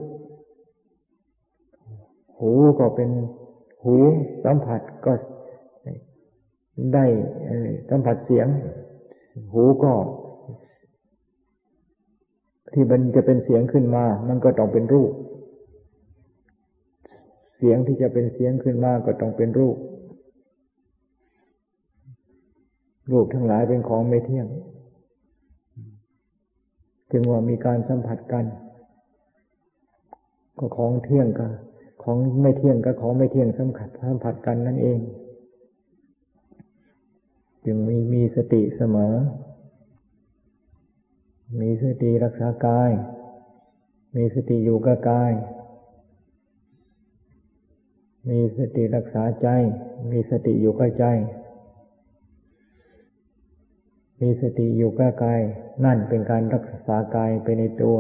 [2.39, 3.09] หูก็เป็น
[3.83, 3.95] หู
[4.43, 5.13] สัมผัสก็
[6.93, 7.05] ได้
[7.89, 8.47] สัมผัสเสียง
[9.53, 9.93] หูก็
[12.73, 15.11] ที่มันจะเป็นเสียงขึ้นมา มันก็ต้องเป็นรูป
[17.57, 19.77] เสียงที่จะเป็นเสียงขึ้นมาก็ต้องเป็นรูป
[23.11, 24.47] รูปทั้งหลายเป็นของไม่เที่ยง
[27.11, 28.45] จึงว่ามีการสัมผัสกัน
[30.57, 31.51] ก็ของเที่ยงกัน
[32.03, 34.99] ของไม่เที่ยงกับของไม่เที่ยงสัมผัสสัมผัสกันนั่นเอง
[37.65, 39.15] จึงมีมีสติเสมอ
[41.61, 42.91] มีสติรักษากาย
[44.15, 45.31] มีสติอยู่กับกาย
[48.29, 49.47] มีสติรักษาใจ
[50.11, 51.05] มีสติอยู่กับใจ
[54.21, 55.41] มีสติอยู่กับกาย
[55.85, 57.97] นั่นเป็นการรักษากายไปในตัว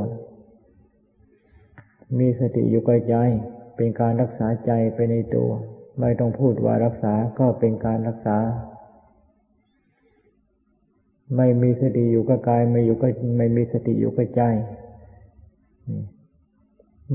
[2.19, 3.15] มีสติอยู่กับใจ
[3.75, 5.49] เป็นการรักษาใจไปในตัว
[5.99, 8.37] ไม่ต้องพูดว่ารักษาก็เป็นการรักษา
[11.35, 14.41] ไม่มีสติอยู่กับกาย ไม่อยู่กับไม่มีสติอยู่กับใจ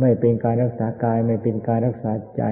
[0.00, 2.42] ไม่เป็นการรักษากายไม่เป็นการรักษาใจ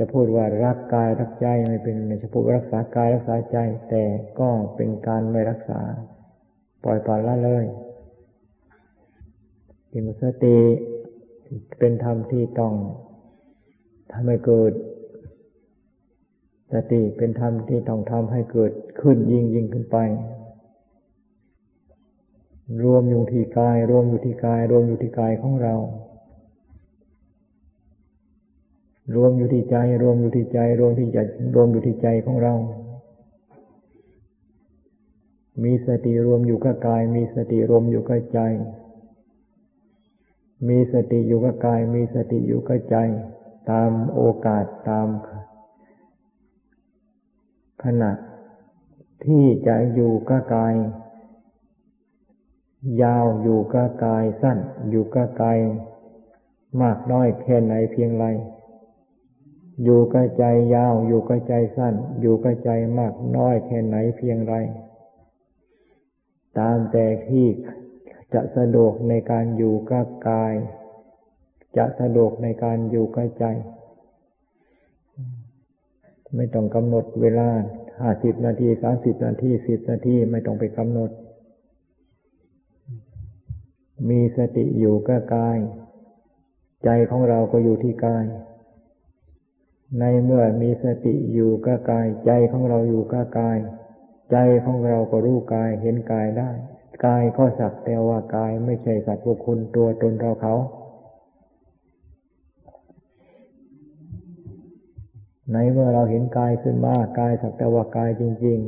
[0.00, 3.58] จะพูดว่ารักกายรักใจไม่เป็นจะพูดรักษากายรักษาใจ
[3.90, 4.02] แต่
[4.38, 5.80] ก็เป็นการไม่รักษา
[6.84, 7.64] ปล่อยปละละเลย
[9.92, 10.58] จึงสติ
[11.78, 12.74] เป็นธรรมที่ต้อง
[14.12, 14.72] ทำให้เกิด
[16.72, 19.96] สติเป็นธรรมที่ต้องทำให้เกิดขึ้นยิ่งยิ่งขึ้นไป
[22.84, 25.74] รวมอยู่ที่กาย รวมอยู่ที่กาย รวมอยู่ที่กายของเรา
[29.14, 31.18] รวมอยู่ที่ใจ รวมอยู่ที่ใจ รวมที่ใจ
[31.54, 32.54] รวมอยู่ที่ใจของเรา
[35.62, 38.40] มีสติรวมอยู่กับกาย มีสติรวมอยู่กับใจ
[40.68, 42.96] มีสติอยู่กับกาย มีสติอยู่กับใจ
[43.70, 45.08] ตามโอกาสตาม
[47.84, 48.12] ขณะ
[49.24, 50.74] ที่จะอยู่กับกาย
[53.02, 54.58] ยาวอยู่กับกายสั้น
[54.90, 55.58] อยู่กับกาย
[56.82, 58.24] มากน้อยแค่ไหนเพียงไร
[59.84, 64.54] อยู่กับใจยาว อยู่กับใจสั้น อยู่กับใจมากน้อยแค่ไหนเพียงไร
[66.58, 67.46] ตามแต่ที่
[68.32, 70.54] จะสะดวกในการอยู่กับกาย
[71.76, 73.44] จะสะดวกในการอยู่กับใจ
[76.36, 77.48] ไม่ต้องกำหนดเวลา
[78.00, 81.10] ห้าสิบนาทีสามสิบนาทีสิบนาทีไม่ต้องไปกำหนด
[84.08, 85.58] มีสติอยู่กับกาย
[86.84, 88.24] ใจของเราก็อยู่ที่กาย
[89.98, 93.58] ในเมื่อมีสติอยู่กับกาย ใจของเราอยู่กับกาย
[94.32, 96.50] ใจของเราก็รู้กายเห็นกายได้
[97.06, 100.54] กายก็สักแต่ว่ากายไม่ใช่สัตว์บุคคลตัวตนเราเขา
[105.52, 108.58] ในเมื่อเราเห็นกายขึ้นมากายสักแต่ว่ากายจริง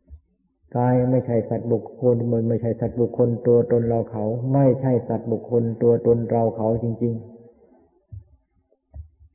[0.00, 7.35] ๆ กายไม่ใช่สัตว์บุคคลมันไม่ใช่สัตว์บุคคลตัวตนเราเขา ไม่ใช่สัตว์บุคคลตัวตนเราเขาจริง ๆ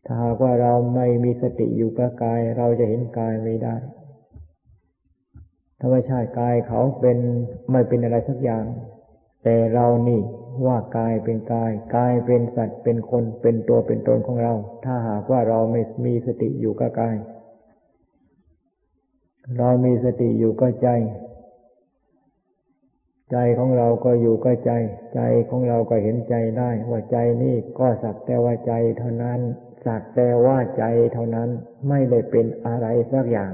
[0.06, 3.76] ถ้าหากว่าเราไม่มีสติอยู่กับกาย เราจะเห็นกายไม่ได้
[5.82, 7.18] ธรรมชาติกายเขาเป็น
[7.72, 8.66] ไม่เป็นอะไรสักอย่าง
[9.44, 10.22] แต่เรานี่
[10.66, 14.54] ว่ากายเป็นกาย กายเป็นสัตว์เป็นคนเป็นตัวเป็นตนของเรา
[14.86, 17.16] ถ้าหากว่าเราไม่มีสติอยู่กับกาย
[19.58, 20.90] เรามีสติอยู่กับใจ
[23.32, 24.72] ใจของเราก็อยู่กับใจ
[25.16, 29.42] ใจของเราก็เห็นใจได้ ว่าใจนี่ก็สักแต่ว่าใจเท่านั้น
[29.86, 31.50] สักแต่ว่าใจเท่านั้น
[31.89, 33.52] ไม่ได้เป็นอะไรสักอย่าง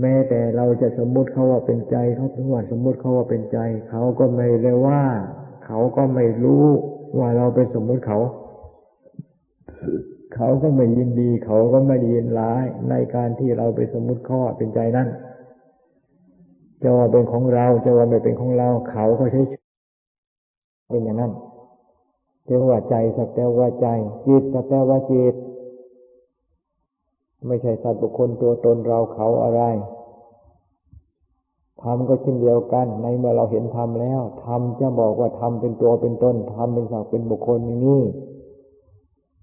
[0.00, 3.58] แม้แต่เราจะสมมุติเขาว่าเป็นใจเขาถึงว่าสมมุติเขาว่าเป็นใจ
[3.90, 5.02] เขาก็ไม่เลยว่า
[5.66, 6.66] เขาก็ไม่รู้
[7.18, 8.18] ว่าเราเป็นสมมุติเขา
[10.34, 15.08] เขาก็ไม่ยินดี เขาก็ไม่ยินร้ายในการที่เราไปสมมุติเขาว่าเป็นใจนั่น
[16.82, 19.42] จะว่าเป็นของเราจะว่าไม่เป็นของเรา เขาก็ใช้
[20.90, 21.32] เป็นอย่างนั้น
[22.46, 23.88] เรียกว่าใจสักแต่ว่าใจ
[24.26, 25.34] จิตสักแต่ว่าจิต
[27.46, 29.62] ไม่ใช่สัตว์บุคคลตัวตนเราเขาอะไร
[31.82, 38.02] ธรรมก็เช่นเดียวกัน ในเมื่อเราเห็นธรรมแล้วธรรมจะบอกว่าธรรมเป็นตัวเป็นตนธรรมเป็นสัตว์เป็นบุคคลอย่างนี้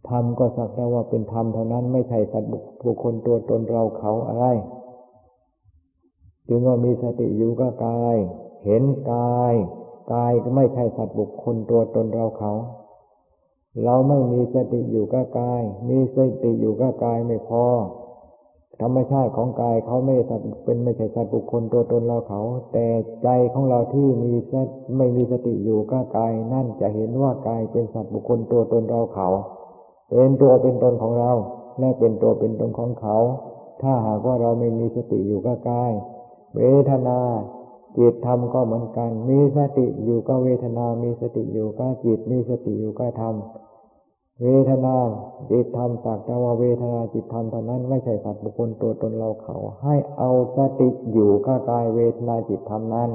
[0.10, 2.52] ธรรมก็สักแต่ว่าเป็นธรรมเท่านั้นไม่ใช่สัตว์
[2.86, 4.46] บุคคลตัวตนเราเขาอะไร
[6.48, 8.18] จึงว่ามีสติอยู่กับกาย
[8.66, 9.54] เห็นกาย
[10.14, 12.54] กายก็ไม่ใช่สัตว์บุคคลตัวตนเราเขา
[13.84, 17.66] เราไม่มีสติอยู่กับกาย มีสติอยู่กับกายไม่พอ
[18.82, 22.42] ธรรมชาติของกายเขาไม่สัตว์เป็นไม่ใช่สัตว์บุคคลตัวตนเราเขา
[22.74, 22.86] แต่
[23.24, 24.54] ใจของเราที่มีส
[24.98, 29.28] ไม่มีสติอยู่กับกาย นั่นจะเห็นว่ากายเป็นสัตว์บุคคลตัวตนเราเขา
[30.10, 31.32] เป็นตัวเป็นตนของเรา
[31.80, 33.18] และเป็นตัวเป็นตนของเขา
[33.82, 35.92] ถ้าหากว่าเราไม่มีสติอยู่กับกาย
[36.56, 37.20] เวทนา
[37.98, 43.36] จิตธรรมก็เหมือนกัน มีสติอยู่กับเวทนา มีสติอยู่กับจิต มีสติอยู่กับธรรม
[44.42, 44.96] เวทนา
[45.52, 53.10] จิตธรรมสักแต่ว่าเวทนาจิตธรรมเท่านั้นไม่ใช่สัตว์บุคคลตัวตนเราเขา ให้เอาสติอยู่กับกายเวทนาจิตธรรมนั้น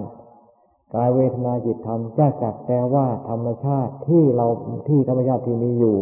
[0.95, 4.47] กายเวทนาจิตธรรมจะสักแต่ว่าธรรมชาติที่เรา
[4.89, 5.97] ที่ธรรมชาติที่มีอยู่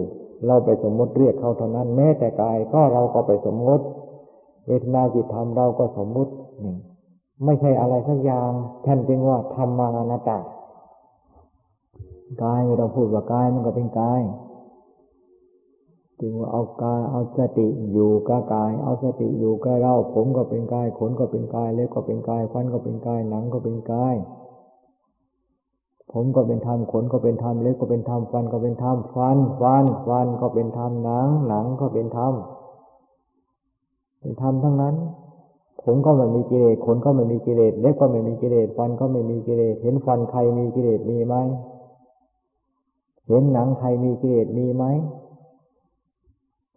[0.47, 3.85] เราไปสมมติเรียกเขาเท่านั้น แม้แต่กายก็เราก็ไปสมมติ
[4.67, 6.77] เวทนาจิตธรรมเราก็สมมติหนี่ง
[7.45, 8.51] ไม่ใช่อะไรสักอย่าง
[8.85, 10.39] ท่านจึงว่าธรรมานาตา
[12.43, 14.21] กายไม่ต้องพูดว่ากายมันก็เป็นกาย
[16.21, 24.15] จึงว่าเอากายเอาสติอยู่กับกาย เอาสติอยู่กับเรา ผมก็เป็นกายขนก็เป็นกายเล็บก็เป็นกายฟันก็เป็นกายหนังก็เป็นกาย
[26.13, 32.33] ผมก็เป็นธรรมขนก็เป็นธรรมเล็บก็เป็นธรรมฟันก็เป็นธรรมฟันฟันฟันก็เป็นธรรมหนัง หนังก็เป็นธรรม
[34.21, 34.95] เป็นธรรมทั้งนั้น
[35.83, 41.35] ผมก็ไม่มีกิเลสขนก็ไม่มีกิเลสเล็บก็ไม่มีกิเลสฟันก็ไม่มีกิเลสเห็นฟันใครมีกิเลสมีไหม
[43.29, 44.85] เห็นหนังใครมีกิเลสมีไหม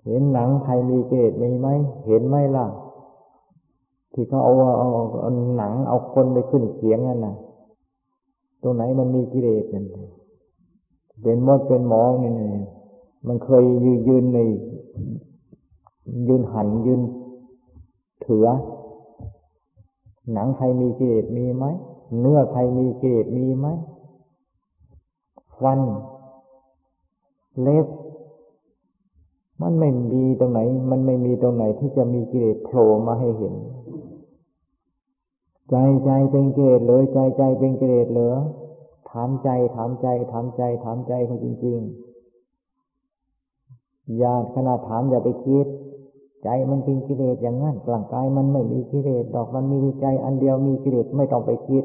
[0.05, 1.67] เห็นหนังใครมีกิเลสมีไหม
[2.07, 2.65] เห็นไหมล่ะ
[4.13, 4.87] ที่เขาเอาเอา
[5.21, 7.35] เอาหนังเอาคนไปขึ้นเขียงนั่นน่ะ
[8.61, 9.85] ตรงไหนมันมีกิเลสนั่น
[11.21, 12.31] เป็นมดเป็นหมอนี่
[13.27, 14.39] มันเคยยืนยืนใน
[16.27, 17.01] ยืนหันยืน
[18.21, 18.47] เถือ
[20.33, 21.65] หนังใครมีกิเลสมีไหม
[22.19, 23.67] เนื้อใครมีกิเลสมีไหม
[25.59, 25.79] ฟัน
[27.61, 27.87] เล็บ
[29.61, 30.59] มันไม่มีตรงไหน
[30.91, 33.53] มันไม่มีตรงไหนที่จะมีกิเลสโผล่มาให้เห็น
[35.69, 38.35] ใจใจเป็นกิเลสเลยใจใจเป็นกิเลสเหรอ
[39.09, 41.79] ถามใจถามใจถามใจถามใจเขาจริง
[43.03, 45.67] ๆ อย่าขนาดถามอย่าไปคิด
[46.43, 51.83] ใจมันเป็นกิเลสอย่างนั้นร่างกายมันไม่มีกิเลสดอกมันมีใจอันเดียวมีกิเลสไม่ต้องไปคิด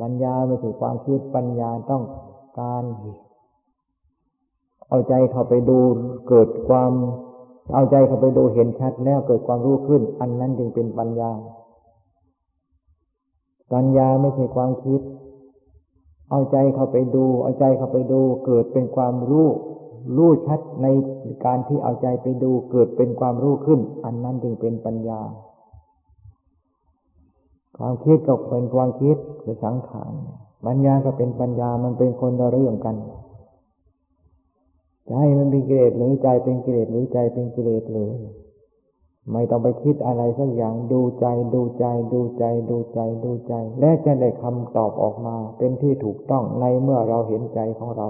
[0.00, 2.02] ปัญญาไม่ใช่ความคิดปัญญาต้อง
[2.60, 2.84] การ
[4.88, 5.78] เอาใจเข้าไปดู
[6.28, 6.92] เกิดความ
[7.74, 11.30] เอาใจเข้าไปดูเห็นชัดแล้วเกิดความรู้ขึ้น อันนั้นจึงเป็นปัญญา
[13.72, 15.00] ปัญญาไม่ใช่ความคิด
[16.30, 19.48] เอาใจเข้าไปดู เอาใจเข้าไปดู เกิดเป็นความรู้
[20.16, 20.86] รู้ชัดใน
[21.44, 25.20] การที่เอาใจไปดูเกิดเป็นความรู้ขึ้น อันนั้นจึงเป็นปัญญา
[27.78, 30.12] ความคิดก็เป็นความคิดคือสังขาร
[30.66, 32.96] ปัญญาก็เป็นปัญญามันเป็นคนละเรื่องกัน
[35.08, 38.10] ใจมันเป็นกิเลสหรือใจเป็นกิเลสหรือใจเป็นกิเลสหรือ
[39.32, 48.06] ไม่ต้องไปคิดอะไรสักอย่างดูใจดูใจ ดูใจ ดูใจ ดูใจ และจะได้คำตอบออกมา เป็นที่ถูกต้องในเมื่อเราเห็นใจของเรา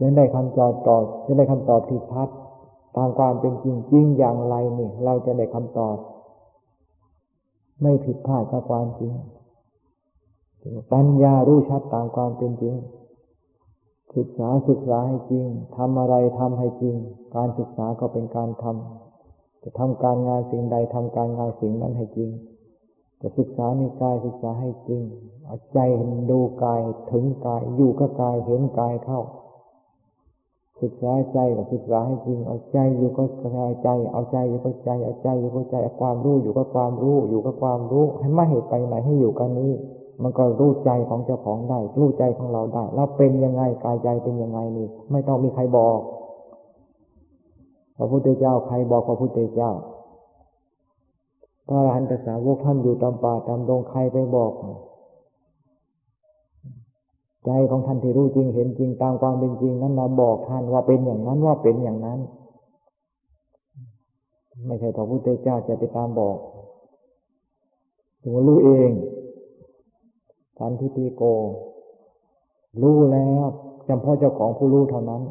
[0.00, 2.28] จะได้คำตอบตอบจะได้คำตอบที่ชัด
[2.96, 5.96] ตามความเป็นจริงจริงอย่างไรนี่เราจะได้คำตอบ
[7.82, 9.12] ไม่ผิดพลาดกับความจริง
[10.92, 12.74] ปัญญารู้ชัดตามความเป็นจริง
[14.16, 16.96] ศึกษาศึกษาให้จริงทำอะไรทำให้จริง
[17.36, 22.30] การศึกษาก็เป็นการทำจะทำการงานสิ่งใดทำการงานสิ่งนั้นให้จริง
[23.20, 25.02] จะศึกษาในกายศึกษาให้จริง
[25.46, 25.78] เอาใจ
[26.30, 26.80] ดูกาย
[27.12, 29.20] ถึงกายอยู่กับกายเห็นกายเข้า
[30.82, 33.24] ศึกษาใจกับศึกษาให้จริง เอาใจอยู่ก็
[33.82, 39.72] ใจ เอาใจอยู่ก็ใจ เอาใจอยู่ก็ใจเอาความรู้อยู่ก็ความรู้ อยู่กับความรู้ ให้ไม่เหตุไปไหนให้อยู่กันนี้
[40.22, 45.98] มันก็รู้ใจของเจ้าของได้ รู้ใจของเราได้ เราเป็นยังไงกายใจเป็นยังไงนี่ ไม่ต้องมีใครบอก
[47.96, 49.70] พระพุทธเจ้าใครบอกพระพุทธเจ้า
[51.68, 54.52] พระอรหันตสาวกท่านอยู่ตามป่าตามดงใครไปบอก
[57.46, 62.20] ใจของท่านที่รู้จริงเห็นจริงตามความเป็นจริงนั้นมาบอกท่านว่าเป็นอย่างนั้นว่าเป็นอย่างนั้น
[64.66, 66.38] ไม่ใช่พระพุทธเจ้าจะไปตามบอก
[68.22, 68.90] ถึงรู้เอง
[70.58, 71.22] สันทิฏฐิโก
[72.82, 73.44] รู้แล้ว
[73.88, 75.22] จำเพาะเจ้าของผู้รู้เท่านั้น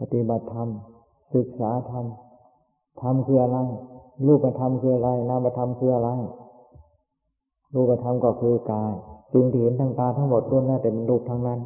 [0.00, 0.68] ปฏิบัติธรรม
[1.34, 2.04] ศึกษาธรรม
[3.02, 3.58] ธรรมคืออะไร
[4.26, 6.10] รูปธรรมคืออะไรนามธรรมคืออะไร
[7.74, 8.92] รูปธรรมก็คือกาย
[9.32, 11.60] สิ่งที่เห็นทางตาทั้งหมดล้วนแล้วแต่เป็นรูปทั้งนั้น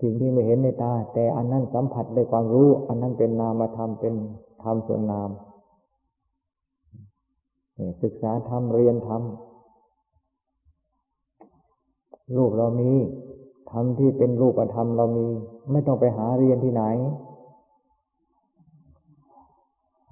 [0.00, 4.14] สิ่งที่ไม่เห็นในตา แต่อันนั้นสัมผัสด้วยความรู้ อันนั้นเป็นนามธรรมเป็น
[4.62, 5.30] ธรรมส่วนนาม
[8.02, 9.22] ศึกษาธรรมเรียนธรรม
[12.36, 12.90] รูปเรามี
[13.72, 15.26] ธรรมที่เป็นรูปธรรมเรามี
[15.72, 16.84] ไม่ต้องไปหาเรียนที่ไหน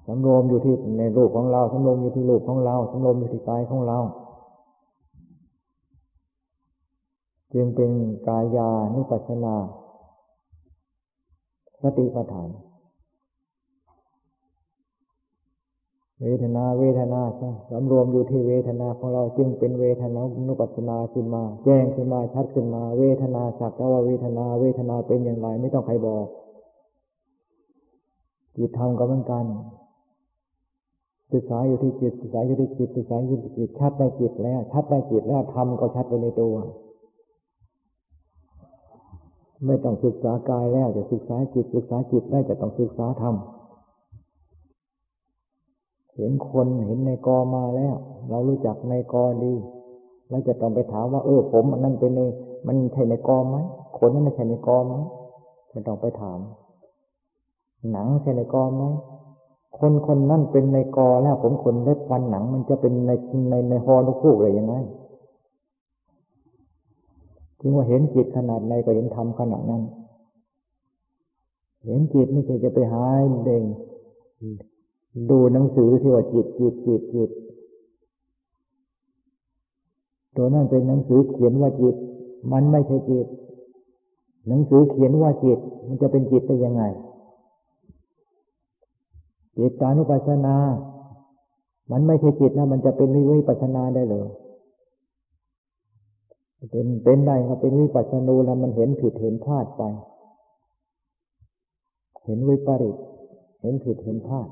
[0.07, 3.97] สำรวมอยู่ที่ในรูปของเราสำรวมอยู่ที่รูปของเราสำรวมอยู่ที่กายของเรา
[7.53, 7.91] จึงเป็น
[8.27, 9.55] กายานุปัสสนา
[11.81, 12.49] สติปัฏฐาน
[16.21, 17.21] เวทนาเวทนา
[17.71, 26.25] สำรวมอยู่ที่เวทนาของเรา จึงเป็นเวทนานุปัสสนาขึ้นมา แจ้งขึ้นมาชัดขึ้นมา เวทนาสักแต่ว่าเวทนา เวทนาเป็นอย่างไรไม่ต้องใครบอก
[28.55, 29.45] จิตธรรมก็เหมือนกัน
[31.33, 36.55] ศึกษาอยู่ที่จิตศึกษาอยู่ที่จิตศึกษาอยู่ที่จิตชัดในจิตแล้ว ชัดในจิตแล้วทำก็ชัดไปในตัว
[39.65, 43.35] ไม่ต้องศึกษากายแล้วจะศึกษาจิตศึกษาจิตได้จะต้องศึกษาธรรม
[46.15, 47.95] เห็นคนเห็นในกอมาแล้ว
[48.29, 49.53] เรารู้จักในกอดี
[50.29, 52.21] เราจะต้องไปถามว่า เออ ผมอันนั้นเป็นใน
[52.67, 53.57] มันใช่ในกอไหม
[53.97, 54.93] ขนนั้นใช่ในกอไหม
[55.71, 56.39] ไม่ต้องไปถาม
[57.91, 58.83] หนังใช่ในกอไหม
[59.79, 63.11] คนคนนั่นเป็นในกอแล้วผมขนเล็บฟันหนัง มันจะเป็นใน
[63.49, 64.75] ในในฮอนกคู่อะไรยังไง
[67.59, 69.83] ถึงว่าเห็นจิตขนาดในก็เห็นธรรมขนาดนั้น
[71.85, 73.03] เห็นจิตไม่ใช่จะไปหา
[73.43, 73.63] เด่ง
[75.29, 77.29] ดูหนังสือที่ว่าจิตจิตจิตจิต
[80.35, 81.95] ตัวนั้นเป็นหนังสือเขียนว่าจิต
[82.51, 83.27] มันไม่ใช่จิต
[84.47, 86.83] หนังสือเขียนว่าจิต มันจะเป็นจิตได้ยังไง
[89.57, 90.55] จิตตานุปัสสนา
[91.91, 94.27] มันไม่ใช่จิตนะ มันจะเป็นวิปัสสนาได้เลย
[96.71, 99.81] เป็นเป็นได้ครับเป็นวิปัสสนูแล้วมันเห็นผิดเห็นพลาดไป
[102.25, 102.95] เห็นวิปริต
[103.61, 104.47] เห็นผิดเห็นพลาด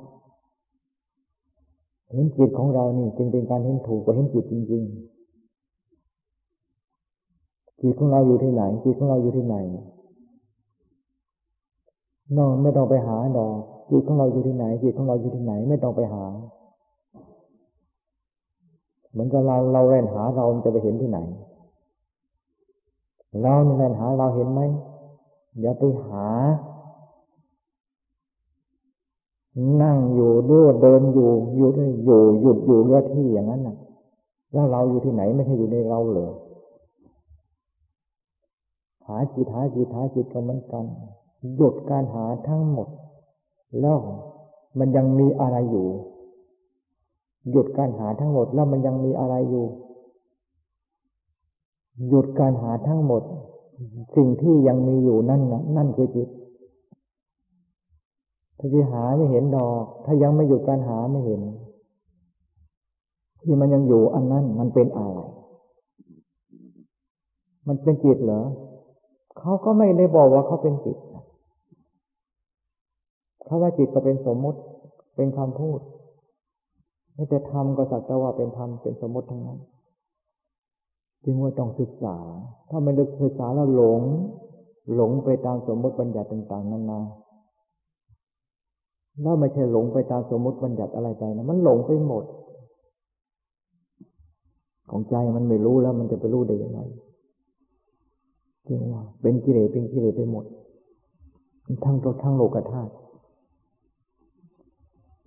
[2.12, 5.16] เห็นจิตของเรานี่ จึงเป็นการเห็นถูกกว่าเห็นจิตจริง ๆ
[7.82, 9.56] จิตของเราอยู่ที่ไหน จิตของเราอยู่ที่ไหน
[12.38, 16.26] น้องไม่ต้องไปหาดอก จิตของเราอยู่ที่ไหนจิตของเราอยู่ที่ไหนไม่ต้องไปหา
[19.12, 21.20] เหมือนกับเราเราแล่นหาเราจะไปเห็นที่ไหน
[23.42, 24.62] เรานี่แหละหาเราเห็นไหม
[25.62, 26.28] อย่าไปหา
[29.82, 33.76] นั่งอยู่ด้วยเดินอยู่ อยู่ได้อยู่หยุดอยู่เรื่อที่อย่างนั้นน่ะ
[34.54, 36.32] แล้วเราอยู่ที่ไหนไม่ใช่อยู่ในเราเลย
[39.08, 40.86] หาจิตหาจิตหาจิตก็เหมือนกัน
[41.56, 42.88] หยุดการหาทั้งหมด
[43.82, 43.98] แล้ว
[44.80, 45.88] มันยังมีอะไรอยู่
[47.52, 49.66] หยุดการหาทั้งหมดแล้วมันยังมีอะไรอยู่
[52.10, 53.24] หยุดการหาทั้งหมด
[54.16, 56.30] สิ่งที่ยังมีอยู่นั่นนะนั่นคือจิต
[58.60, 61.42] ถ้าที่หาไม่เห็นดอก ถ้ายังไม่หยุดการหาไม่เห็น
[63.42, 65.20] ที่มันยังอยู่อันนั้นมันเป็นอะไร
[67.68, 68.42] มันเป็นจิตเหรอ
[69.38, 70.98] เขาก็ไม่ได้บอกว่าเขาเป็นจิต
[73.46, 74.60] เขาว่าจิตก็เป็นสมมติ
[75.16, 75.80] เป็นคำพูด
[77.14, 79.60] ไม่แต่ธรรมก็สักแต่ว่าเป็นธรรมเป็นสมมติทั้งนั้น
[81.24, 82.18] จึงว่าต้องศึกษา
[82.70, 84.02] ถ้าไม่ได้ศึกษาแล้วหลง
[84.96, 87.02] หลงไปตามสมมติบัญญัติต่าง ๆนานา
[89.22, 92.26] แล้วไม่ใช่หลงไปตามสมมติบัญญัติอะไรไปนะมันหลงไปหมด
[94.90, 96.80] ของใจมันไม่รู้แล้วมันจะไปรู้ได้ยังไง
[98.68, 100.46] จริงว่าเป็นกิเลสเป็นกิเลสไปหมด
[101.84, 102.92] ทั้งตัวทั้งโลกธาตุ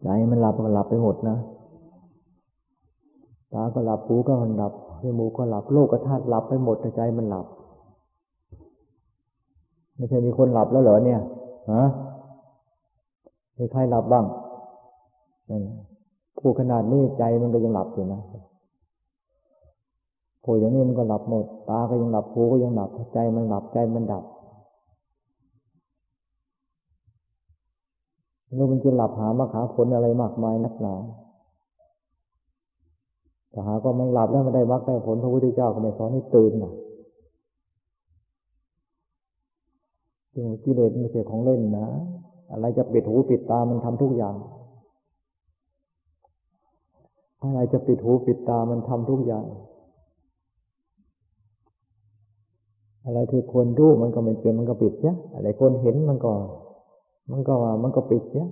[0.03, 1.37] ใจมันหลับก็หลับไปหมดนะ
[3.53, 4.73] ตาก็หลับหูก็หลับ
[5.03, 7.47] จมูกก็หลับโลกธาตุหลับไปหมดแต่ใจมันหลับ
[9.97, 11.21] ไม่ใช่มีคนหลับแล้วเหรอเนี่ย
[11.73, 11.85] ฮะ
[13.57, 14.25] มีใครหลับบ้าง
[16.39, 18.21] ผู้ขนาดนี้ใจมันก็ยังหลับอยู่นะ
[20.45, 24.25] ผู้อย่างนี้มันก็หลับหมด ตาก็ยังหลับหูก็ยังหลับใจมันหลับใจมันดับ
[28.55, 30.95] แล้วมันจะหลับหามาขาผลอะไรมากมายนักหนา
[33.51, 36.73] แต่หาก็ไม่หลับแล้วมันได้มรรคได้ผลพระพุทธเจ้าก็ไม่สอนให้ตื่นนะ
[40.35, 41.87] จริงกิเลสไม่ใช่ของเล่นนะ
[42.51, 44.37] อะไรจะปิดหูปิดตามันทำทุกอย่าง
[47.43, 49.45] อะไรจะปิดหูปิดตามันทำทุกอย่าง
[53.05, 56.33] อะไรที่ควรรู้มันก็ไม่เป็นมันก็ปิดเนี่ยอะไรควรเห็นมันก็
[57.31, 58.51] มันก็มันก็ปิดเนี่ย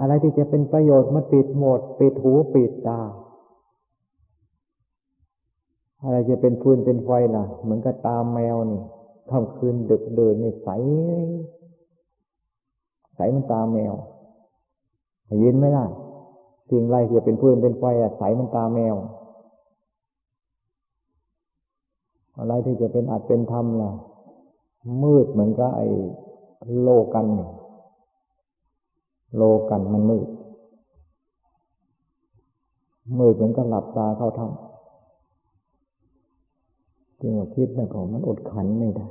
[0.00, 3.00] อะไรที่จะเป็นประโยชน์มันปิดหมด ปิดหูปิดตา
[6.02, 8.82] อะไรจะเป็นฟืนเป็นไฟล่ะ เหมือนกับตามแมวนี่
[9.30, 10.68] ค่ำคืนดึกเดินนี่ใส
[13.16, 13.94] ใสมันตาแมว
[15.42, 15.86] ยินไหมล่ะ
[16.70, 18.96] สิ่งไรที่จะเป็นฟืนเป็นไฟอะใสมันตาแมว
[22.38, 23.90] อะไรที่จะเป็นอัดเป็นธรรมล่ะ
[25.02, 25.86] มืดเหมือนกับไอ้
[26.80, 27.50] โลกันเนี่ย
[29.36, 30.28] โลกันมันมืด
[33.18, 34.50] มืดเหมือนกับหลับตาเข้าถ้ำ
[37.20, 39.06] จึงว่าคิดนะก็มันอดขันไม่ได้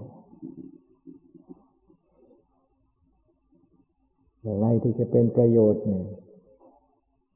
[4.43, 6.03] อะไรที่จะเป็นประโยชน์เนี่ย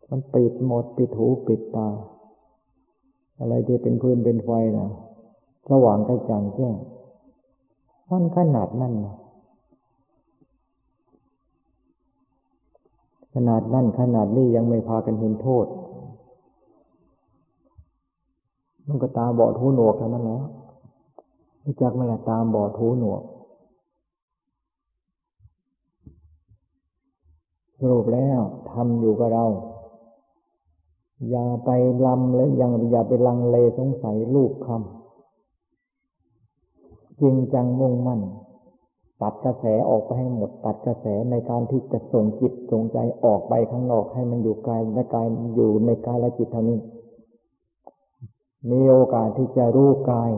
[0.09, 1.87] มันปิดหมดปิดหูปิดตา
[3.39, 4.89] อะไรที่เป็นพื้นเป็นไฟนะ
[5.69, 6.75] สว่างกระจ่างแจ้ง
[8.11, 9.15] มันขนาดนั้นนะ
[13.33, 15.65] ขนาดนั่นขนาดนี้ยังไม่พากันเห็นโทษ
[18.87, 20.43] มันก็ตาบอดหูหนวกเท่านั้นแล้ว
[21.65, 23.21] รู้จักไหมล่ะตามบอดหูหนวก
[27.79, 28.39] สรุปแล้ว
[28.71, 29.45] ทำอยู่กับเรา
[31.29, 31.69] อย่าไป
[32.05, 38.21] ลำและยังอย่าไปลังเลสงสัยลูกคำจริงจังมุ่งมั่น
[39.21, 46.79] ตัดกระแสออกไปให้หมด ตัดกระแสในการที่จะส่งจิตส่งใจออกไปข้างนอกให้มันอยู่กายและกายอยู่ในกายและจิตเท่านี้
[48.71, 50.31] มีโอกาสที่จะรู้กาย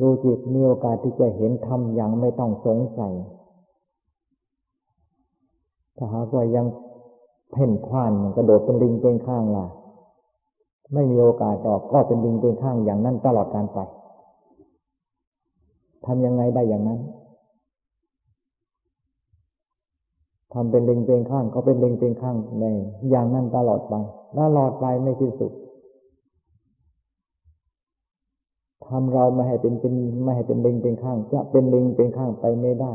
[0.00, 3.14] รู้จิตมีโอกาสที่จะเห็นธรรมอย่างไม่ต้องสงสัย
[5.96, 6.66] ถ้าหากว่ายัง
[7.52, 9.66] เพ่นพ่านกระโดดเป็นลิงเป็นข้างล่ะ
[10.94, 13.78] ไม่มีโอกาสออกก็เป็นลิงเป็นข้างอย่างนั้นตลอดการไป
[16.06, 17.00] ทำยังไงได้อย่างนั้น
[20.52, 22.64] ทำเป็นเล็งเป็นข้างก็เป็นเล็งเป็นข้างใน
[23.10, 23.94] อย่างนั้นตลอดไป
[24.40, 25.52] ตลอดไปไม่สิ้นสุด
[28.86, 29.94] ทำเราไม่ให้เป็นเป็น
[30.24, 32.92] ไม่ให้เป็นเล็งเป็นข้าง จะเป็นเล็งเป็นข้างไปไม่ได้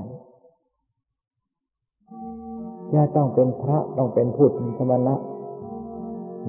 [2.93, 5.15] จะต้องเป็นพระต้องเป็นพุทธสมณะ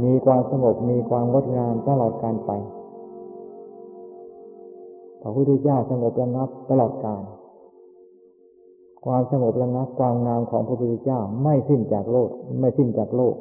[0.03, 2.51] มีความสงบมีความงดงามตลอดการไป
[5.21, 7.23] พระพุทธเจ้าสงบระงับตลอดกาล
[9.05, 12.31] ความสงบระงับความงามของพระพุทธเจ้าไม่สิ้นจากโลก
[12.61, 13.35] ไม่สิ้นจากโลก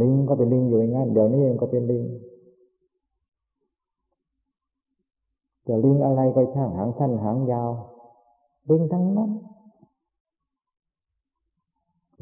[0.00, 2.04] ลิงก็เป็นลิงอยู่อย่างนั้นเดี๋ยวนี้มันก็เป็นลิง
[5.66, 7.70] จะลิงอะไรก็ช่างหางสั้นหางยาว
[8.70, 9.30] ลิงทั้งนั้น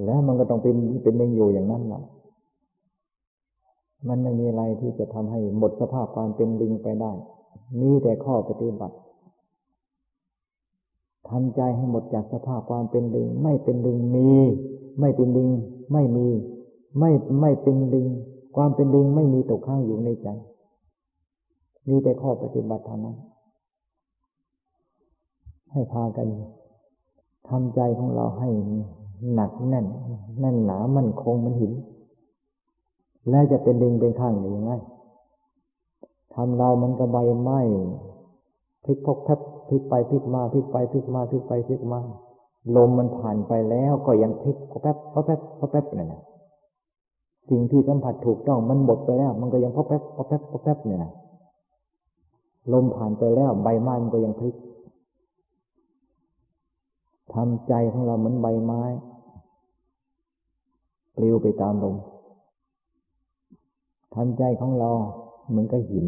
[0.05, 2.03] แล้วมันก็ต้องเป็นเป็นลิงอยู่อย่างนั้นแหละ
[4.09, 7.13] มันไม่มีอะไรที่จะทำให้หมดสภาพความเป็นลิงไปได้
[7.81, 8.97] มีแต่ข้อปฏิบัติ
[11.29, 14.29] ทำใจให้หมดจากสภาพความเป็นลิง ไม่เป็นลิงมี
[15.01, 15.51] ไม่เป็นลิง
[15.93, 16.29] ไม่มี
[16.99, 17.11] ไม่
[17.41, 18.09] ไม่เป็นลิง
[18.57, 20.29] ความเป็นลิงไม่มีตกข้างอยู่ในใจ
[21.89, 23.17] มีแต่ข้อปฏิบัติเท่านั้น
[25.73, 26.29] ให้พากัน
[27.49, 28.49] ทำใจของเราให้
[29.35, 29.87] หนักแน่น
[30.41, 31.73] แน่นหนามั่นคงมันหิน
[33.31, 34.73] แล้วจะเป็นลิงเป็นข้างหรือยังไง
[36.35, 37.61] ทำเรามันก็ใบไม้
[38.85, 42.01] พลิกพกแพบ พลิกไปพลิกมาพลิกไปพลิกมาพลิกไปพลิกมา
[42.77, 46.23] ลมมันผ่านไปแล้วก็ยังพลิกพกแป๊บพกแป๊บพกแป๊บเนี่ยนะ
[47.51, 51.13] สิ่งที่สัมผัสถูกต้องมันหมดไปแล้ว มันก็ยังพกแป๊บพกแป๊บพกแป๊บเนี่ยนะ
[52.73, 54.55] ลมผ่านไปแล้ว ใบไม้มันก็ยังพลิก
[57.35, 58.83] ทำใจของเราเหมือนใบไม้
[61.17, 61.97] ปลิวไปตามลม
[64.15, 64.91] ทำใจของเรา
[65.49, 66.07] เหมือนกับหิน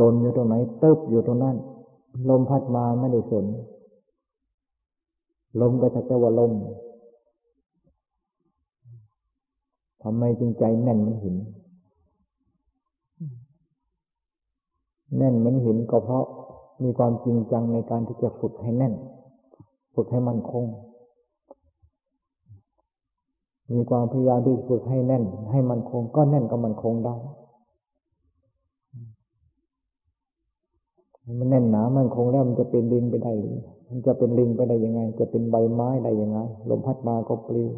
[0.00, 1.56] ลนอยู่ตรงไหนเติบอยู่ตรงนั้น
[2.28, 3.46] ลมพัดมาไม่ได้สน
[5.60, 6.52] ลมก็จะแต่ว่าลม
[10.02, 11.36] ทำไมจึงใจแน่นเหมือนหิน
[15.16, 16.24] แน่นเหมือนหินก็เพราะ
[16.82, 18.94] มีความจริงจังในการที่จะฝึกให้แน่น
[19.94, 20.64] ฝึกให้มันคง
[23.72, 27.16] มีความพยายามที่จะฝึกให้แน่น ให้มันคง ก็แน่นก็มันคงได้
[31.26, 33.58] มันแน่นหนามันคงแล้วมันจะเป็นลิงไปได้หรือ
[33.88, 36.38] มันจะเป็นลิงไปได้ยังไง จะเป็นใบไม้ได้ยังไง
[36.70, 37.70] ลมพัดมาก็ปลิว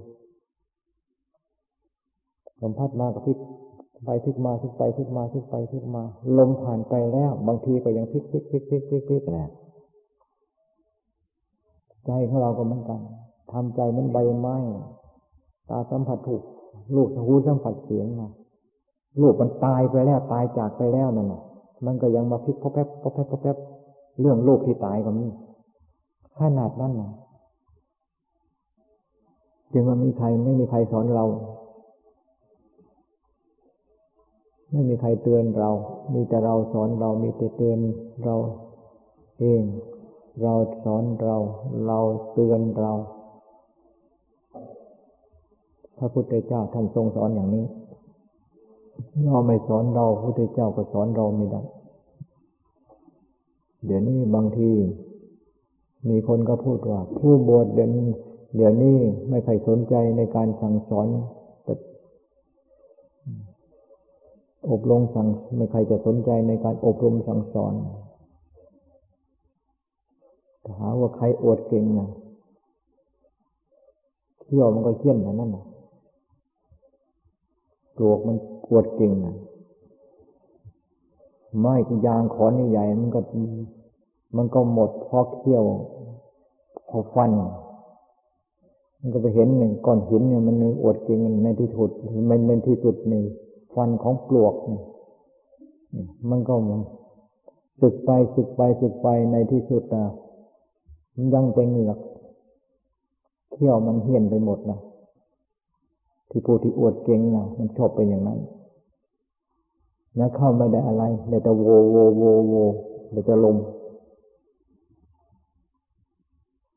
[2.63, 3.39] ลมพัดมาก็พลิก
[4.05, 6.03] ไปพลิกมาพลิกไปพลิกมาพลิกไปพลิกมา
[6.39, 9.49] ลมผ่านไปแล้ว บางทีก็ยังพลิกพลิกพลิกพลิกพลิกพลิกแหละ
[12.07, 13.01] ใจของเราก็เหมือนกัน
[13.53, 14.57] ทำใจมือนใบไม้
[15.71, 16.43] ตาสัมผัสถูก
[16.97, 18.31] ลูกหูสัมผัสเสียงนะ
[19.21, 21.43] ลูกมันตายไปแล้วตายจากไปแล้วนั่นน่ะ
[21.87, 23.57] มันก็ยังมาพลิกพอแป๊บพอแป๊บพอแป๊บ
[24.21, 25.27] เรื่องลูกที่ตายก็มี
[26.41, 27.11] ขนาดนั้นนะ
[29.73, 31.25] จึงว่ามีใครไม่มีใครสอนเรา
[34.71, 35.71] ไม่มีใครเตือนเรา
[36.15, 37.79] มีแต่เราสอนเรา มีแต่เตือน
[38.25, 38.37] เรา
[39.41, 39.63] เอง
[40.43, 40.55] เรา
[40.85, 41.37] สอนเรา
[41.87, 41.99] เรา
[42.33, 42.93] เตือนเรา
[45.99, 47.65] พระพุทธเจ้าท่านทรงสอนอย่างนี้
[49.25, 51.63] เราไม่สอนเราพระพุทธเจ้าก็สอนเราไม่ได้
[53.85, 54.71] เดี๋ยวนี้บางที
[56.09, 58.09] มีคนก็พูดว่า ผู้บวชเดี๋ยวนี้
[58.57, 58.97] เดี๋ยวนี้
[59.29, 61.09] ไม่ใครสนใจในการสั่งสอน
[64.71, 67.75] อบรมสั่งไม่ใครจะสนใจในการอบรมสั่งสอน
[70.65, 72.09] ถ้าหาว่าใครอวดเก่งนะ
[74.41, 75.65] เที่ยวมันก็เขี้ยนแต่นั่นนะ
[77.97, 78.37] ปลวกมัน
[78.69, 79.13] ปวดกิ่ง
[81.59, 81.75] ไม้
[82.07, 83.21] ยางขอนใหญ่มันก็
[84.37, 85.65] มันก็หมดพอเขี้ยว
[86.89, 87.31] พอฟัน
[89.01, 91.91] มันก็ไปเห็นหนึ่งก้อนหินเนี่ยมันอวดกิ่งในที่สุด
[92.31, 93.15] มันในที่สุดใน
[93.75, 94.83] ฟันของปลวกเนี่ย
[96.31, 96.81] มันก็มัน
[97.81, 100.05] สึกไปสึกไปสึกไปในที่สุดอะ
[101.17, 101.99] มันยังเป็นเหงือก
[103.53, 104.79] เขี้ยวมันเหี่ยนไปหมดนะ
[106.31, 108.39] ที่ผู้ที่อวดเก่งนะมันชอบเป็นอย่างนั้น
[110.17, 112.55] แล้วเข้าไม่ได้อะไรแต่จะโวโวโวโว
[113.11, 113.57] แต่จะลม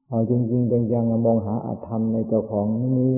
[0.07, 3.17] เอาจริงๆจังๆมองหาอาธรรมในเจ้าของนี่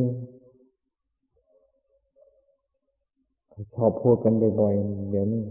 [3.75, 5.43] ชอบพูดกันบ่อยๆเดี๋ยวนี้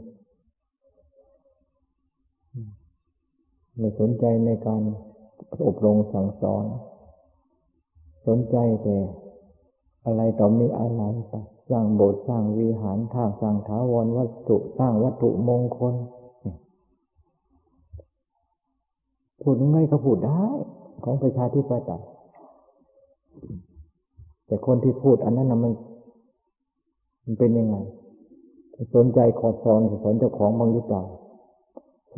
[3.79, 4.83] ไม่สนใจในการ
[5.67, 6.65] อบรมสั่งสอน
[8.27, 8.97] สนใจแต่
[10.05, 11.35] อะไรต่อมีอะไรไป
[11.71, 15.95] สร้างโบสถ์สร้างวิหารทางสร้างถาวรวัตถุสร้างวัตถุมงคล
[19.41, 20.43] พูดยังไงก็พูดได้
[21.05, 22.03] ของประชาธิปไตย
[24.47, 25.73] แต่คนที่พูดอันนั้นนะมัน
[27.25, 27.77] มันเป็นยังไง
[28.95, 31.03] สนใจขอสอนสอนเจ้าของบางหรือเปล่า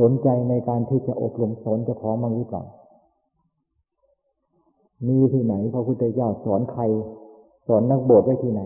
[0.01, 2.63] สนใจในการที่จะอบรมสอนเจ้าของบางหรือเปล่า
[5.07, 6.83] มีที่ไหนพระพุทธเจ้าสอนใคร
[7.67, 8.63] สอนนักบวชไว้ที่ไหน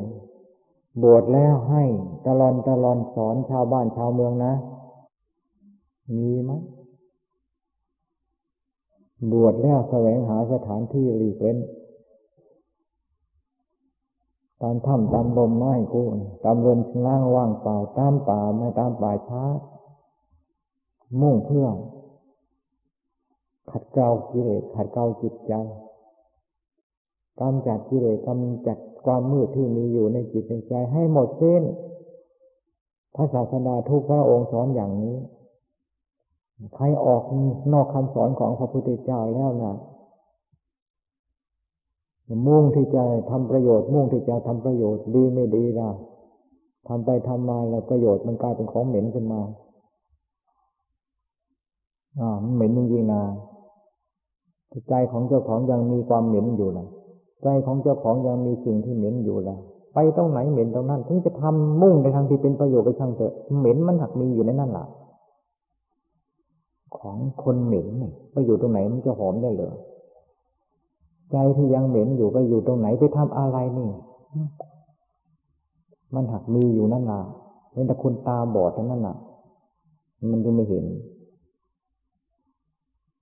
[1.03, 1.83] บวชแล้วให้
[2.27, 4.55] ตลอนตลอนสอนชาวบ้านชาวเมืองนะ
[6.17, 6.53] มีไหม
[9.33, 11.59] บวชแล้วแสวงหาสถานที่หลีเล่น
[14.63, 16.03] ตามถ้ำตามลมไม้กู
[16.45, 19.45] ตามเรือนล่างว่างเปล่าตามป่าไม่ตามป่าช้า
[21.21, 21.67] มุ่งเพื่อ
[23.71, 25.53] ขัดเกลากิเลสขัดเกลาจิตใจ
[27.41, 31.63] กำจัดกิเลสกำจัด ความมืดที่มีอยู่ในจิตในใจให้หมดสิ้น
[33.15, 35.17] พระศาสดาทุกพระองค์สอนอย่างนี้
[36.75, 37.23] ใครออก
[37.73, 39.75] นอกคำสอนของพระพุทธเจ้าแล้วนะ
[42.47, 45.91] มุ่งที่จะทำประโยชน์ มุ่งที่จะทำประโยชน์ดีไม่ดีล่ะ
[46.89, 49.41] ทำไปทำมาแล้วประโยชน์มันกลายเป็นของเหม็นขึ้นมา
[52.21, 53.23] อ่าเหม็นจริงๆนะ
[54.89, 56.87] ใจของเจ้าของยังมีความเหม็นอยู่ละ
[57.43, 59.59] ใจของเจ้าของยังมีสิ่งที่เหม็นอยู่และ
[59.95, 64.87] ไปตรงไหนเหม็นตรงนั้น ถึงจะทำมุ่งในทางที่เป็นประโยชน์ไปช่างเถอะเหม็นมันหักมีอยู่ในนั่นแหละ
[66.99, 69.74] ของคนเหม็นนี่ไปอยู่ตรงไหนมันจะหอมได้เลย
[71.32, 73.89] ใจที่ยังเหม็นอยู่ไปอยู่ตรงไหนไปทำอะไรนี่
[76.14, 77.20] มันหักมีอยู่นั่นน่ะ
[77.72, 79.16] เป็นแต่คนตาบอดเท่านั้นน่ะ
[80.30, 80.85] มันจึงไม่เห็น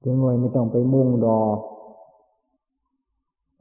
[0.04, 1.38] จึงเลยไม่ต้องไปมุ่งดอ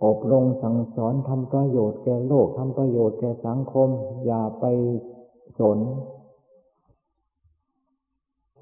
[0.05, 3.89] อบรมสั่งสอนทำประโยชน์แก่โลกทำประโยชน์แก่สังคม
[4.25, 4.65] อย่าไป
[5.59, 5.79] สน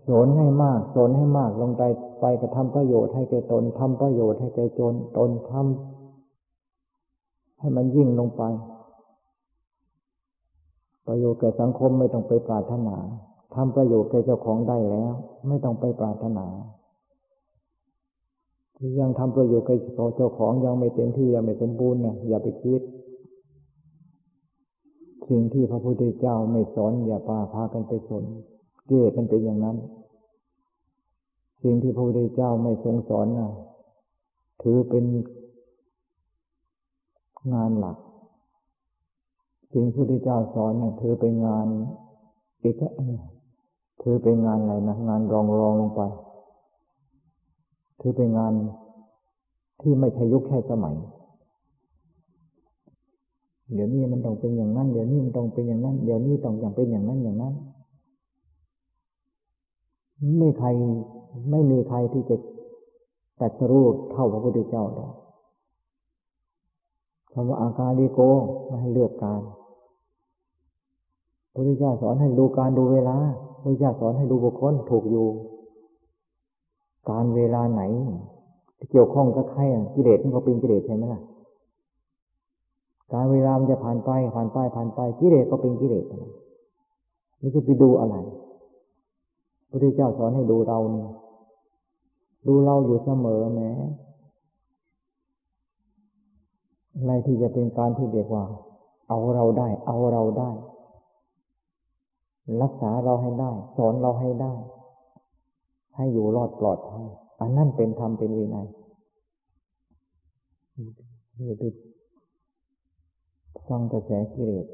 [0.09, 1.83] สนให้มาก สนให้มากลงไป
[2.21, 8.43] ไปกระทำประโยชน์ให้แก่ตนทำประโยชน์ให้แก่จนตนทำให้มันยิ่งลงไป
[11.07, 12.97] ประโยชน์แก่สังคมไม่ต้องไปปรารถนา
[13.55, 15.13] ทำประโยชน์แก่เจ้าของได้แล้ว
[15.47, 16.45] ไม่ต้องไปปรารถนา
[18.99, 19.77] ยังทำประโยชน์กับ
[20.15, 22.81] เจ้าของยังไม่เต็มที่ยังไม่สมบูรณ์นะอย่าไปคิด
[25.29, 28.23] สิ่งที่พระพุทธเจ้าไม่สอนอย่าปาพากันไปสน
[28.87, 29.77] เกตมันเป็นอย่างนั้น
[31.63, 33.49] สิ่งที่พระพุทธเจ้าไม่ทรงสอนนะ
[34.61, 35.03] ถือเป็น
[37.53, 37.97] งานหลัก
[39.73, 41.67] สิ่งที่พระพุทธเจ้าสอนนะถือเป็นงาน
[42.63, 42.75] อีก
[44.01, 46.01] ถือเป็นงานอะไรนะงานรองรองลงไป
[47.99, 48.53] คือเป็นงาน
[49.81, 50.95] ที่ไม่ใช่ยุคแค่สมัย
[53.73, 57.53] เดี๋ยวนี้มันต้องเป็นอย่างนั้น เดี๋ยวนี้มันต้องเป็นอย่างนั้น เดี๋ยวนี้ต้องอย่างเป็นอย่างนั้นอย่างนั้น
[60.37, 60.67] ไม่ใคร
[61.49, 62.35] ไม่มีใครที่จะ
[63.39, 65.07] ตัดสู้เท่าพระพุทธเจ้าได้
[67.33, 68.19] คำว่าอาการลีโก
[68.65, 69.41] ไม่ให้เลือกการ
[71.51, 73.17] พระพุทธเจ้าสอนให้ดูการดูเวลา
[73.53, 75.27] พระพุทธเจ้าสอนให้ดูบุคคลถูกอยู่
[77.09, 77.81] การเวลาไหน
[78.91, 79.61] เกี่ยวข้องกับใคร
[79.95, 81.21] กิเลสมันก็เป็นกิเลสใช่ไหมล่ะ
[83.13, 86.05] การเวลามันจะผ่านไปผ่านไปผ่านไปกิเลสก็เป็นกิเลส
[87.41, 88.15] นี่จะไปดูอะไร
[89.69, 91.05] พระพุทธเจ้าสอนให้ดูเรานี่
[92.47, 93.71] ดูเราอยู่เสมอแม้
[96.95, 98.45] อะไรที่จะเป็นการที่เรียกว่า
[99.09, 100.51] เอาเราได้ เอาเราได้
[102.61, 104.53] รักษาเราให้ได้ สอนเราให้ได้
[105.95, 107.05] ให้อยู่รอดปลอดภัย
[107.41, 108.67] อันนั้นเป็นธรรมเป็นวินัย
[113.67, 114.65] ฟังกระแสกิเลส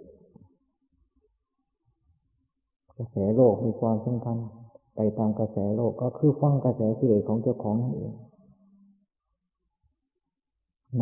[2.98, 4.38] กระแสโลกมีความสำคัญ
[4.96, 8.14] ไปตามกระแสโลกก็คือฟังกระแสกิเลสของเจ้าของนั่นเอง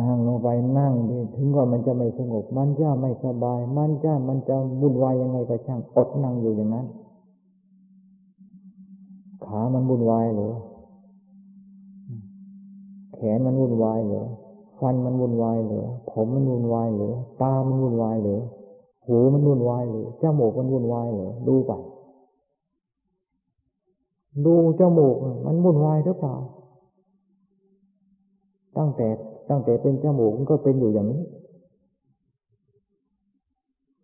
[0.00, 0.48] นั่งลงไป
[0.78, 6.86] นั่งดิถึงว่ามันจะไม่สงบ มันจะไม่สบาย มันจะมันจะวุ่นวายยังไงก็ช่างอดนั่งอยู่อย่างนั้น
[9.56, 10.52] ขามันวุ่นวายเหรอ
[13.14, 14.24] แขนมันวุ่นวายเหรอ
[14.78, 18.40] ฟันมันวุ่นวายเหรอผมมันวุ่นวายเหรอตามันวุ่นวายเหรอ
[19.06, 21.72] หูมันวุ่นวายเหรอจมูกมันวุ่นวายเหรอดูไป
[24.46, 26.34] ดูจมูกมันวุ่นวายหรือเปล่า
[28.76, 29.08] ตั้งแต่
[29.50, 31.22] ตั้งแต่เป็นจมูกมันก็เป็นอยู่อย่างนี้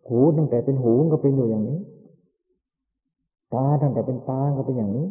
[0.07, 1.79] หูตั้งแต่เป็นหูก็เป็นอยู่อย่างนี้
[3.53, 5.07] ตาตั้งแต่เป็นตาก็เป็นอย่างนี้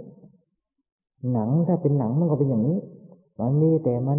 [1.33, 2.79] หนังถ้าเป็นหนังมันก็เป็นอย่างนี้
[3.41, 4.19] มันมีแต่มัน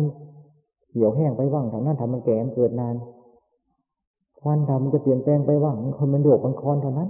[0.92, 2.96] เหี่ยวแห้งไปบ้างทางนั้นทำมันแก่มันเกิดนาน
[4.40, 7.10] ควันทำมันจะเปลี่ยนแปลงไปบ้างมันคนมันโยกมันคอนเท่านั้น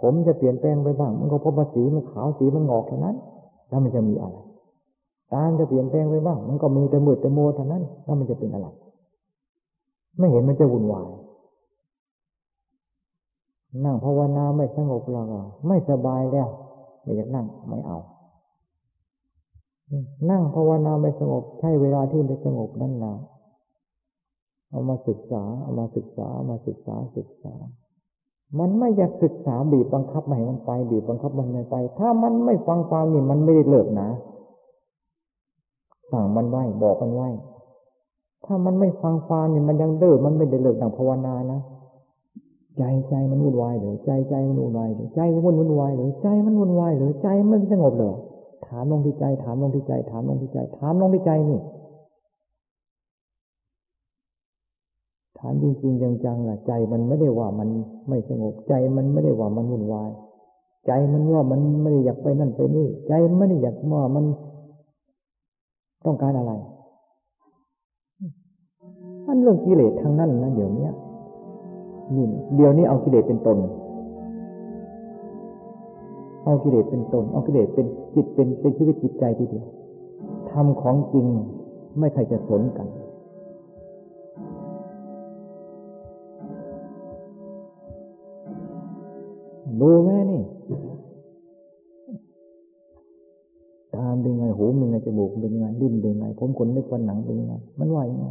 [0.00, 3.16] ผมจะเปลี่ยนแปลงไปบ้าง มันก็เพราะสีมันขาวสีมันงอกเท่านั้น
[3.68, 4.36] แล้วมันจะมีอะไร
[5.32, 8.68] ตาจะเปลี่ยนแปลงไปบ้าง มันก็มีแต่มืดแต่โมเท่านั้น แล้วมันจะเป็นอะไร
[10.18, 11.08] ไม่เห็นมันจะวุ่นวาย
[13.84, 15.22] นั่งภาวนาไม่สงบเรา
[15.66, 16.48] ไม่สบายแล้ว
[17.02, 17.98] ไม่อยากนั่งไม่เอา
[20.30, 23.14] นั่งภาวนาไม่สงบ ใช่เวลาที่ไม่สงบนั่นแหละ
[24.70, 27.54] เอามาศึกษา เอามาศึกษาเอามาศึกษาศึกษา
[28.58, 34.08] มันไม่อยากศึกษาบีบบังคับไม่ให้มันไป บีบบังคับมันไม่ไป ถ้ามันไม่ฟังฟังนี่มันไม่ได้เลิกนะ
[36.10, 37.28] สั่งมันไว้บอกมันไว้
[38.44, 41.60] ถ้ามันไม่ฟังฟังนี่มันยังเดินมันไม่ได้เลิกดังภาวนานะ
[42.78, 48.14] ใจใจมันวุ่นวายหรือใจใจมันวุ่นวายหรือใจมันวุ่นวายหรือใจมันวุ่นวายหรือใจมันสงบหรือ
[48.68, 51.60] ถามลงที่ใจ ถามลงที่ใจ ถามลงที่ใจ ถามลงที่ใจนี่
[55.38, 57.68] ถามจริง ๆ จังๆล่ะใจมันไม่ได้ว่ามัน
[58.08, 60.10] ไม่สงบ ใจมันไม่ได้ว่ามันวุ่นวาย
[60.86, 64.24] ใจมันว่ามันไม่ได้อยากไปนั่นไปนี่ ใจไม่ได้อยากว่ามัน
[66.04, 66.52] ต้องการอะไร
[69.26, 70.88] มันเรื่องกิเลสทางนั้นนะเดี๋ยวนี้
[72.14, 73.58] นี่เดี๋ยวนี้เอากิเลสเป็นตน
[76.46, 79.66] เอากิเลสเป็นตนเอากิเลสเป็นจิตเป็นเป็นชีวิตจิตใจทีเดียว
[80.50, 81.26] ทำของจริง
[81.98, 82.88] ไม่ใครจะสนกัน
[89.80, 90.42] ดูแม่นี่
[93.94, 98.26] ตามเป็นไง หูเป็นไง จมูกเป็นยังไง ดิ้นเป็นไง ผมขนเล็บฟันหนังเป็นยังไง มันไหวยังไง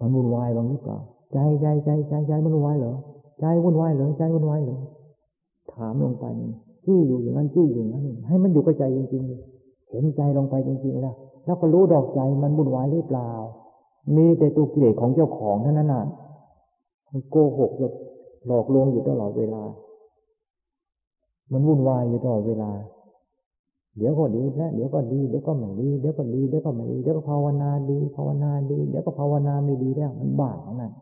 [0.00, 0.98] มันวุ่นวายบ้างหรือเปล่า
[1.32, 2.94] ใจใจใจใจใจมันวุ่นวายเหรอ
[3.40, 4.78] ใจวุ่นวายเหรอ ใจวุ่นวายเหรอ
[5.76, 6.26] ถามลงไป
[6.84, 9.22] ที่อยู่อย่างนั้นที่อยู่อย่างนั้นให้มันอยู่กับใจจริง
[9.56, 11.14] ๆ เห็นใจลงไปจริง ๆ แล้ว
[11.44, 13.30] แล้วก็รู้ดอกใจมันวุ่นวายหรือเปล่า
[14.16, 16.04] มีแต่ตัวกิเลสของเจ้าของเท่านั้นน่ะ
[17.10, 17.72] มันโกหก
[18.46, 19.62] หลอกลวงอยู่ตลอดเวลา
[21.52, 22.70] มันวุ่นวายอยู่ตลอดเวลา
[23.96, 30.92] เดี๋ยวก็ดีแล้วเดี๋ยวก็ดีเดี๋ยวก็ไม่ดีเดี๋ยวก็ดีเดี๋ยวก็ไม่ดีเดี๋ยวก็ภาวนาดี ภาวนาดี เดี๋ยวก็ภาวนาไม่ดีแล้วมันบ้าของนั้น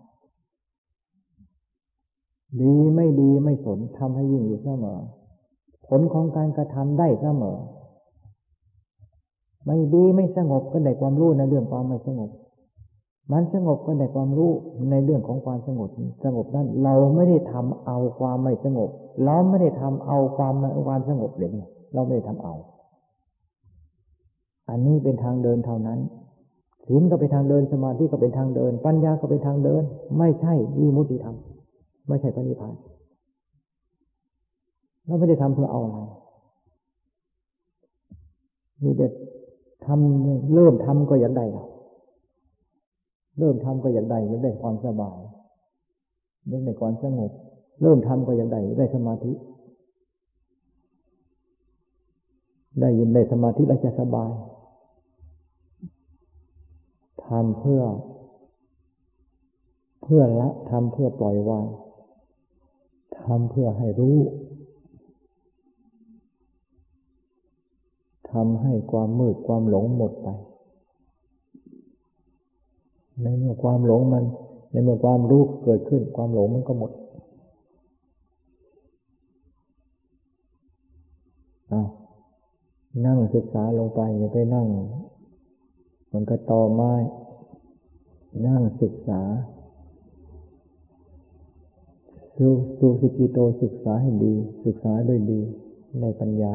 [2.62, 4.98] ดีไม่ดีไม่สนทำให้ยิ่งอยู่เสมอ
[5.88, 7.58] ผลของการกระทำได้เสมอ
[9.66, 12.30] ไม่ดีไม่สงบก็ได้ความรู้ในเรื่องความไม่สงบ
[13.32, 14.50] มันสงบก็ได้ความรู้
[14.90, 15.90] ในเรื่องของความสงบ
[16.24, 18.90] สงบนั้นเราไม่ได้ทำเอาความไม่สงบ
[19.24, 20.54] เราไม่ได้ทำเอาความ
[20.86, 21.50] ความสงบเลย
[21.94, 22.54] เราไม่ได้ทำเอา
[24.68, 25.98] อันนี้เป็นทางเดินเท่านั้น
[26.86, 29.82] ศีลก็เป็นทางเดินสมาธิก็เป็นทางเดิน ปัญญาก็เป็นทางเดิน
[30.18, 31.36] ไม่ใช่วิมุติธรรม
[32.10, 32.74] ไม่ใช่พระนิพพาน
[35.06, 35.98] เราไม่ได้ทำเพื่อเอาอะไร
[38.82, 39.12] นี่เด็ด
[39.86, 41.64] ทำเริ่มทำก็อยากได้เรา
[43.38, 45.18] เริ่มทำก็อยากได้อยากได้ความสบาย
[46.48, 47.30] อยากได้ความสงบ
[47.82, 49.32] เริ่มทำก็อยากได้ได้สมาธิ
[52.80, 54.30] ได้ยินได้สมาธิแล้วจะสบาย
[57.26, 57.82] ทำเพื่อ
[60.02, 61.66] เพื่อละทำเพื่อปล่อยวาง
[63.26, 64.18] ทำเพื่อให้รู้
[68.30, 70.28] ทำให้ความมืดความหลงหมดไป
[73.22, 74.24] ในเมื่อความหลงมัน
[74.70, 76.92] ในเมื่อความรู้เกิดขึ้น ความหลงมันก็หมด
[83.06, 84.66] นั่งศึกษาลงไปอย่าไปนั่ง
[86.12, 86.92] มันก็ต่อไม้
[88.46, 89.20] นั่งศึกษา
[92.42, 94.32] สูสุสิกิโตศึกษาให้ดี
[94.64, 95.40] ศึกษาด้วยดี
[96.00, 96.52] ในปัญญา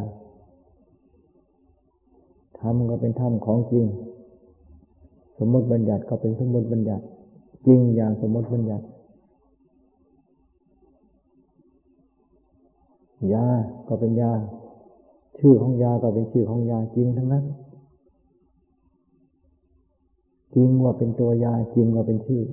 [2.60, 3.86] ธรรมก็เป็นธรรมของจริง
[5.38, 7.04] สมมติบัญญัติก็เป็นสมมติบัญญัติ
[7.68, 8.86] จริงอย่างสมมติบัญญัติ
[13.34, 13.48] ยา
[13.88, 14.32] ก็เป็นยา
[15.38, 17.44] ชื่อของยาก็เป็นชื่อของยาจริงทั้งนั้น
[20.56, 22.44] จริงว่าเป็นตัวยาจริงว่าเป็นชื่อ